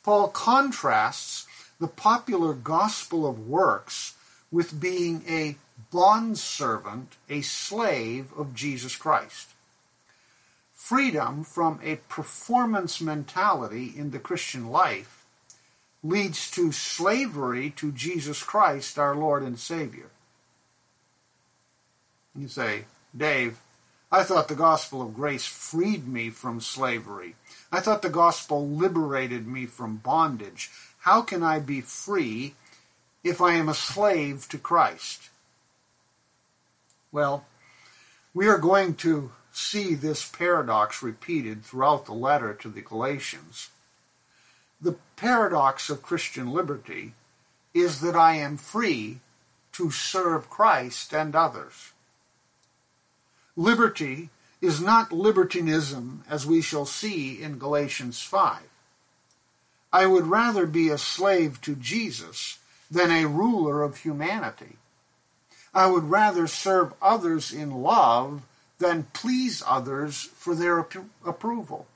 Paul 0.04 0.28
contrasts 0.28 1.46
the 1.80 1.88
popular 1.88 2.54
gospel 2.54 3.26
of 3.26 3.48
works 3.48 4.14
with 4.52 4.80
being 4.80 5.24
a 5.28 5.56
bondservant, 5.90 7.16
a 7.28 7.40
slave 7.40 8.32
of 8.36 8.54
Jesus 8.54 8.94
Christ 8.94 9.54
freedom 10.84 11.42
from 11.42 11.80
a 11.82 11.96
performance 12.10 13.00
mentality 13.00 13.94
in 13.96 14.10
the 14.10 14.18
Christian 14.18 14.68
life 14.68 15.24
leads 16.02 16.50
to 16.50 16.72
slavery 16.72 17.70
to 17.70 17.90
Jesus 17.90 18.42
Christ, 18.42 18.98
our 18.98 19.16
Lord 19.16 19.42
and 19.42 19.58
Savior. 19.58 20.10
You 22.36 22.48
say, 22.48 22.84
Dave, 23.16 23.60
I 24.12 24.24
thought 24.24 24.48
the 24.48 24.54
gospel 24.54 25.00
of 25.00 25.14
grace 25.14 25.46
freed 25.46 26.06
me 26.06 26.28
from 26.28 26.60
slavery. 26.60 27.34
I 27.74 27.80
thought 27.80 28.02
the 28.02 28.08
gospel 28.08 28.68
liberated 28.68 29.48
me 29.48 29.66
from 29.66 29.96
bondage. 29.96 30.70
How 31.00 31.22
can 31.22 31.42
I 31.42 31.58
be 31.58 31.80
free 31.80 32.54
if 33.24 33.40
I 33.40 33.54
am 33.54 33.68
a 33.68 33.74
slave 33.74 34.48
to 34.50 34.58
Christ? 34.58 35.28
Well, 37.10 37.46
we 38.32 38.46
are 38.46 38.58
going 38.58 38.94
to 38.96 39.32
see 39.50 39.96
this 39.96 40.28
paradox 40.28 41.02
repeated 41.02 41.64
throughout 41.64 42.06
the 42.06 42.12
letter 42.12 42.54
to 42.54 42.68
the 42.68 42.80
Galatians. 42.80 43.70
The 44.80 44.94
paradox 45.16 45.90
of 45.90 46.00
Christian 46.00 46.52
liberty 46.52 47.14
is 47.74 48.00
that 48.02 48.14
I 48.14 48.36
am 48.36 48.56
free 48.56 49.18
to 49.72 49.90
serve 49.90 50.48
Christ 50.48 51.12
and 51.12 51.34
others. 51.34 51.90
Liberty 53.56 54.30
is 54.64 54.80
not 54.80 55.12
libertinism 55.12 56.24
as 56.28 56.46
we 56.46 56.62
shall 56.62 56.86
see 56.86 57.42
in 57.42 57.58
Galatians 57.58 58.22
5. 58.22 58.62
I 59.92 60.06
would 60.06 60.26
rather 60.26 60.66
be 60.66 60.88
a 60.88 60.98
slave 60.98 61.60
to 61.60 61.76
Jesus 61.76 62.58
than 62.90 63.10
a 63.10 63.26
ruler 63.26 63.82
of 63.82 63.98
humanity. 63.98 64.76
I 65.72 65.86
would 65.86 66.04
rather 66.04 66.46
serve 66.46 66.94
others 67.02 67.52
in 67.52 67.82
love 67.82 68.42
than 68.78 69.08
please 69.12 69.62
others 69.66 70.30
for 70.34 70.54
their 70.54 70.78
approval. 70.78 71.86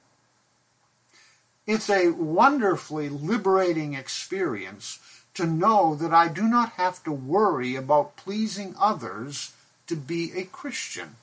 It's 1.66 1.90
a 1.90 2.10
wonderfully 2.10 3.08
liberating 3.08 3.94
experience 3.94 4.98
to 5.34 5.46
know 5.46 5.94
that 5.94 6.12
I 6.14 6.28
do 6.28 6.42
not 6.42 6.72
have 6.72 7.02
to 7.04 7.12
worry 7.12 7.76
about 7.76 8.16
pleasing 8.16 8.74
others 8.78 9.52
to 9.86 9.96
be 9.96 10.32
a 10.34 10.44
Christian. 10.44 11.16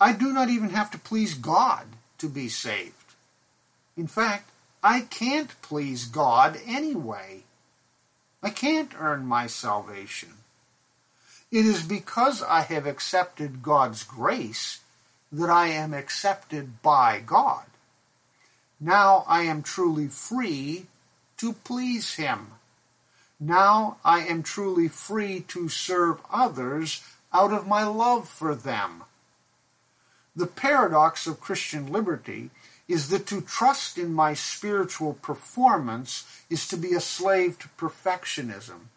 I 0.00 0.12
do 0.12 0.32
not 0.32 0.48
even 0.48 0.70
have 0.70 0.90
to 0.92 0.98
please 0.98 1.34
God 1.34 1.86
to 2.18 2.28
be 2.28 2.48
saved. 2.48 2.94
In 3.96 4.06
fact, 4.06 4.50
I 4.82 5.02
can't 5.02 5.60
please 5.60 6.06
God 6.06 6.58
anyway. 6.66 7.42
I 8.42 8.48
can't 8.48 8.92
earn 8.98 9.26
my 9.26 9.46
salvation. 9.46 10.30
It 11.50 11.66
is 11.66 11.82
because 11.82 12.42
I 12.42 12.62
have 12.62 12.86
accepted 12.86 13.62
God's 13.62 14.04
grace 14.04 14.80
that 15.30 15.50
I 15.50 15.68
am 15.68 15.92
accepted 15.92 16.80
by 16.80 17.20
God. 17.24 17.66
Now 18.80 19.24
I 19.28 19.42
am 19.42 19.62
truly 19.62 20.08
free 20.08 20.86
to 21.36 21.52
please 21.52 22.14
Him. 22.14 22.52
Now 23.38 23.98
I 24.04 24.20
am 24.20 24.42
truly 24.42 24.88
free 24.88 25.40
to 25.48 25.68
serve 25.68 26.20
others 26.32 27.02
out 27.32 27.52
of 27.52 27.66
my 27.66 27.84
love 27.84 28.28
for 28.28 28.54
them. 28.54 29.04
The 30.40 30.46
paradox 30.46 31.26
of 31.26 31.38
Christian 31.38 31.92
liberty 31.92 32.48
is 32.88 33.10
that 33.10 33.26
to 33.26 33.42
trust 33.42 33.98
in 33.98 34.14
my 34.14 34.32
spiritual 34.32 35.12
performance 35.12 36.24
is 36.48 36.66
to 36.68 36.78
be 36.78 36.94
a 36.94 37.00
slave 37.00 37.58
to 37.58 37.68
perfectionism. 37.76 38.88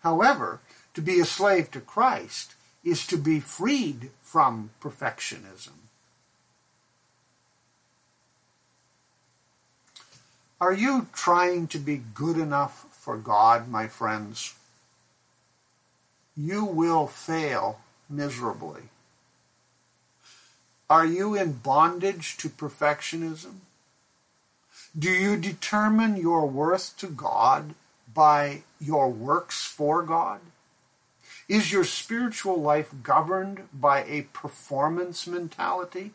However, 0.00 0.58
to 0.94 1.00
be 1.00 1.20
a 1.20 1.24
slave 1.24 1.70
to 1.70 1.80
Christ 1.80 2.54
is 2.82 3.06
to 3.06 3.16
be 3.16 3.38
freed 3.38 4.10
from 4.22 4.70
perfectionism. 4.82 5.78
Are 10.60 10.74
you 10.74 11.06
trying 11.12 11.68
to 11.68 11.78
be 11.78 12.02
good 12.12 12.36
enough 12.36 12.86
for 12.90 13.16
God, 13.16 13.68
my 13.68 13.86
friends? 13.86 14.56
You 16.36 16.64
will 16.64 17.06
fail 17.06 17.78
miserably. 18.10 18.90
Are 20.88 21.06
you 21.06 21.34
in 21.34 21.52
bondage 21.52 22.36
to 22.38 22.48
perfectionism? 22.48 23.56
Do 24.96 25.10
you 25.10 25.36
determine 25.36 26.16
your 26.16 26.46
worth 26.46 26.96
to 26.98 27.08
God 27.08 27.74
by 28.14 28.62
your 28.80 29.10
works 29.10 29.64
for 29.64 30.02
God? 30.02 30.40
Is 31.48 31.72
your 31.72 31.84
spiritual 31.84 32.60
life 32.60 32.92
governed 33.02 33.68
by 33.72 34.04
a 34.04 34.22
performance 34.32 35.26
mentality? 35.26 36.12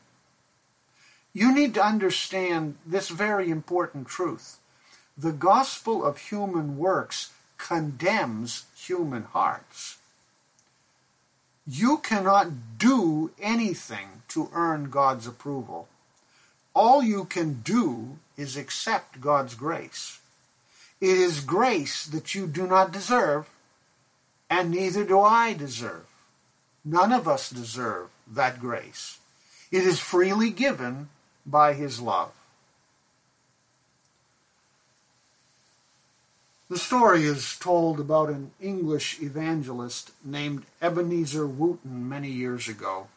You 1.33 1.53
need 1.53 1.73
to 1.75 1.85
understand 1.85 2.75
this 2.85 3.09
very 3.09 3.49
important 3.49 4.07
truth. 4.07 4.57
The 5.17 5.31
gospel 5.31 6.03
of 6.03 6.17
human 6.17 6.77
works 6.77 7.31
condemns 7.57 8.65
human 8.75 9.23
hearts. 9.23 9.97
You 11.67 11.97
cannot 11.99 12.77
do 12.77 13.31
anything 13.39 14.23
to 14.29 14.49
earn 14.53 14.89
God's 14.89 15.27
approval. 15.27 15.87
All 16.73 17.03
you 17.03 17.25
can 17.25 17.61
do 17.61 18.17
is 18.37 18.57
accept 18.57 19.21
God's 19.21 19.55
grace. 19.55 20.19
It 20.99 21.17
is 21.17 21.41
grace 21.41 22.05
that 22.05 22.33
you 22.33 22.47
do 22.47 22.65
not 22.65 22.91
deserve, 22.91 23.49
and 24.49 24.71
neither 24.71 25.03
do 25.03 25.19
I 25.19 25.53
deserve. 25.53 26.05
None 26.83 27.11
of 27.11 27.27
us 27.27 27.49
deserve 27.49 28.09
that 28.27 28.59
grace. 28.59 29.19
It 29.71 29.83
is 29.83 29.99
freely 29.99 30.49
given 30.49 31.09
by 31.45 31.73
his 31.73 31.99
love. 31.99 32.31
The 36.71 36.79
story 36.79 37.25
is 37.25 37.57
told 37.59 37.99
about 37.99 38.29
an 38.29 38.51
English 38.61 39.19
evangelist 39.21 40.11
named 40.23 40.65
Ebenezer 40.81 41.45
Wooten 41.45 42.07
many 42.07 42.29
years 42.29 42.69
ago. 42.69 43.09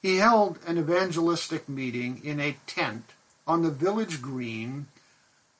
He 0.00 0.16
held 0.16 0.58
an 0.66 0.78
evangelistic 0.78 1.68
meeting 1.68 2.24
in 2.24 2.40
a 2.40 2.56
tent 2.66 3.12
on 3.46 3.60
the 3.60 3.70
village 3.70 4.22
green 4.22 4.86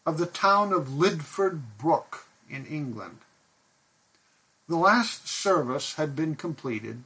of 0.07 0.17
the 0.17 0.25
town 0.25 0.73
of 0.73 0.89
Lidford 0.89 1.61
Brook 1.77 2.29
in 2.49 2.65
England. 2.65 3.19
The 4.69 4.79
last 4.79 5.29
service 5.29 5.97
had 5.97 6.17
been 6.17 6.35
completed, 6.35 7.03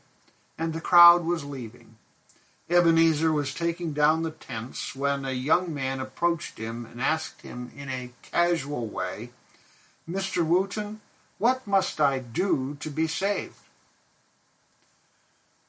and 0.56 0.72
the 0.72 0.80
crowd 0.80 1.24
was 1.24 1.44
leaving. 1.44 1.96
Ebenezer 2.72 3.32
was 3.32 3.54
taking 3.54 3.92
down 3.92 4.22
the 4.22 4.30
tents 4.30 4.96
when 4.96 5.24
a 5.24 5.32
young 5.32 5.72
man 5.72 6.00
approached 6.00 6.58
him 6.58 6.86
and 6.86 7.00
asked 7.00 7.42
him 7.42 7.70
in 7.76 7.88
a 7.88 8.12
casual 8.22 8.86
way, 8.86 9.30
Mr. 10.08 10.44
Wooten, 10.44 11.00
what 11.38 11.66
must 11.66 12.00
I 12.00 12.18
do 12.18 12.76
to 12.80 12.90
be 12.90 13.06
saved? 13.06 13.56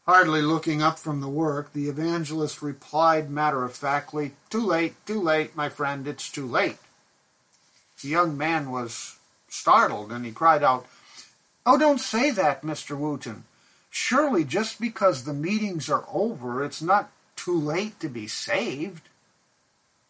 Hardly 0.05 0.41
looking 0.41 0.81
up 0.81 0.99
from 0.99 1.21
the 1.21 1.29
work, 1.29 1.71
the 1.71 1.87
evangelist 1.87 2.61
replied 2.61 3.29
matter 3.29 3.63
of 3.63 3.73
factly, 3.73 4.33
Too 4.49 4.65
late, 4.65 4.95
too 5.05 5.21
late, 5.21 5.55
my 5.55 5.69
friend, 5.69 6.07
it's 6.07 6.29
too 6.29 6.45
late. 6.45 6.77
The 8.01 8.09
young 8.09 8.37
man 8.37 8.69
was 8.69 9.17
startled 9.47 10.11
and 10.11 10.25
he 10.25 10.31
cried 10.31 10.63
out, 10.63 10.85
Oh, 11.65 11.77
don't 11.77 12.01
say 12.01 12.31
that, 12.31 12.63
Mr. 12.63 12.97
Wooten. 12.97 13.45
Surely 13.95 14.43
just 14.43 14.81
because 14.81 15.23
the 15.23 15.35
meetings 15.35 15.87
are 15.87 16.03
over, 16.11 16.63
it's 16.63 16.81
not 16.81 17.11
too 17.35 17.55
late 17.55 17.99
to 17.99 18.09
be 18.09 18.25
saved. 18.25 19.07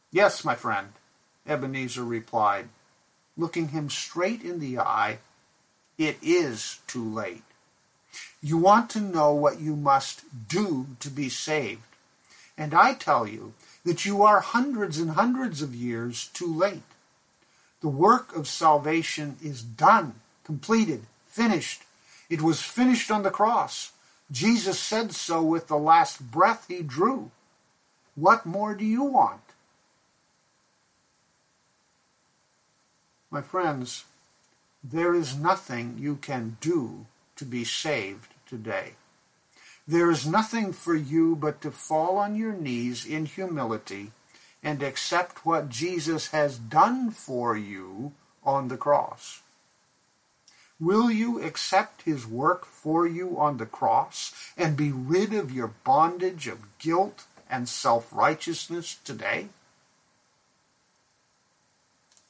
Yes, 0.10 0.46
my 0.46 0.56
friend, 0.56 0.94
Ebenezer 1.46 2.06
replied, 2.06 2.70
looking 3.36 3.68
him 3.68 3.90
straight 3.90 4.42
in 4.42 4.62
the 4.62 4.80
eye. 4.80 5.20
It 5.98 6.16
is 6.22 6.80
too 6.88 7.04
late. 7.04 7.44
You 8.42 8.58
want 8.58 8.90
to 8.92 9.02
know 9.02 9.34
what 9.34 9.60
you 9.60 9.76
must 9.76 10.48
do 10.48 10.88
to 11.02 11.10
be 11.10 11.28
saved. 11.28 11.82
And 12.58 12.74
I 12.74 12.94
tell 12.94 13.28
you 13.28 13.54
that 13.84 14.06
you 14.06 14.24
are 14.24 14.40
hundreds 14.40 14.98
and 14.98 15.12
hundreds 15.12 15.62
of 15.62 15.76
years 15.76 16.28
too 16.34 16.48
late. 16.48 16.84
The 17.82 17.90
work 17.90 18.34
of 18.34 18.48
salvation 18.48 19.36
is 19.44 19.62
done, 19.62 20.22
completed, 20.46 21.02
finished. 21.28 21.84
It 22.34 22.42
was 22.42 22.64
finished 22.64 23.12
on 23.12 23.22
the 23.22 23.30
cross. 23.30 23.92
Jesus 24.32 24.80
said 24.80 25.14
so 25.14 25.44
with 25.44 25.68
the 25.68 25.78
last 25.78 26.32
breath 26.32 26.66
he 26.68 26.82
drew. 26.82 27.30
What 28.16 28.44
more 28.44 28.74
do 28.74 28.84
you 28.84 29.04
want? 29.04 29.44
My 33.30 33.44
friends, 33.44 34.06
there 34.84 35.14
is 35.14 35.38
nothing 35.38 35.98
you 36.00 36.16
can 36.16 36.58
do 36.60 37.06
to 37.36 37.46
be 37.46 37.64
saved 37.64 38.34
today. 38.48 38.94
There 39.88 40.10
is 40.10 40.26
nothing 40.26 40.74
for 40.74 40.96
you 40.96 41.36
but 41.36 41.62
to 41.62 41.70
fall 41.70 42.18
on 42.18 42.36
your 42.36 42.54
knees 42.54 43.06
in 43.06 43.28
humility 43.28 44.12
and 44.64 44.82
accept 44.82 45.46
what 45.46 45.70
Jesus 45.70 46.32
has 46.32 46.58
done 46.58 47.12
for 47.12 47.56
you 47.56 48.14
on 48.44 48.70
the 48.70 48.78
cross. 48.78 49.44
Will 50.84 51.10
you 51.10 51.42
accept 51.42 52.02
his 52.02 52.28
work 52.28 52.66
for 52.66 53.08
you 53.08 53.40
on 53.40 53.56
the 53.56 53.66
cross 53.66 54.34
and 54.58 54.76
be 54.76 54.92
rid 54.92 55.34
of 55.34 55.50
your 55.50 55.72
bondage 55.86 56.46
of 56.46 56.78
guilt 56.78 57.24
and 57.50 57.70
self-righteousness 57.70 58.98
today? 59.06 59.48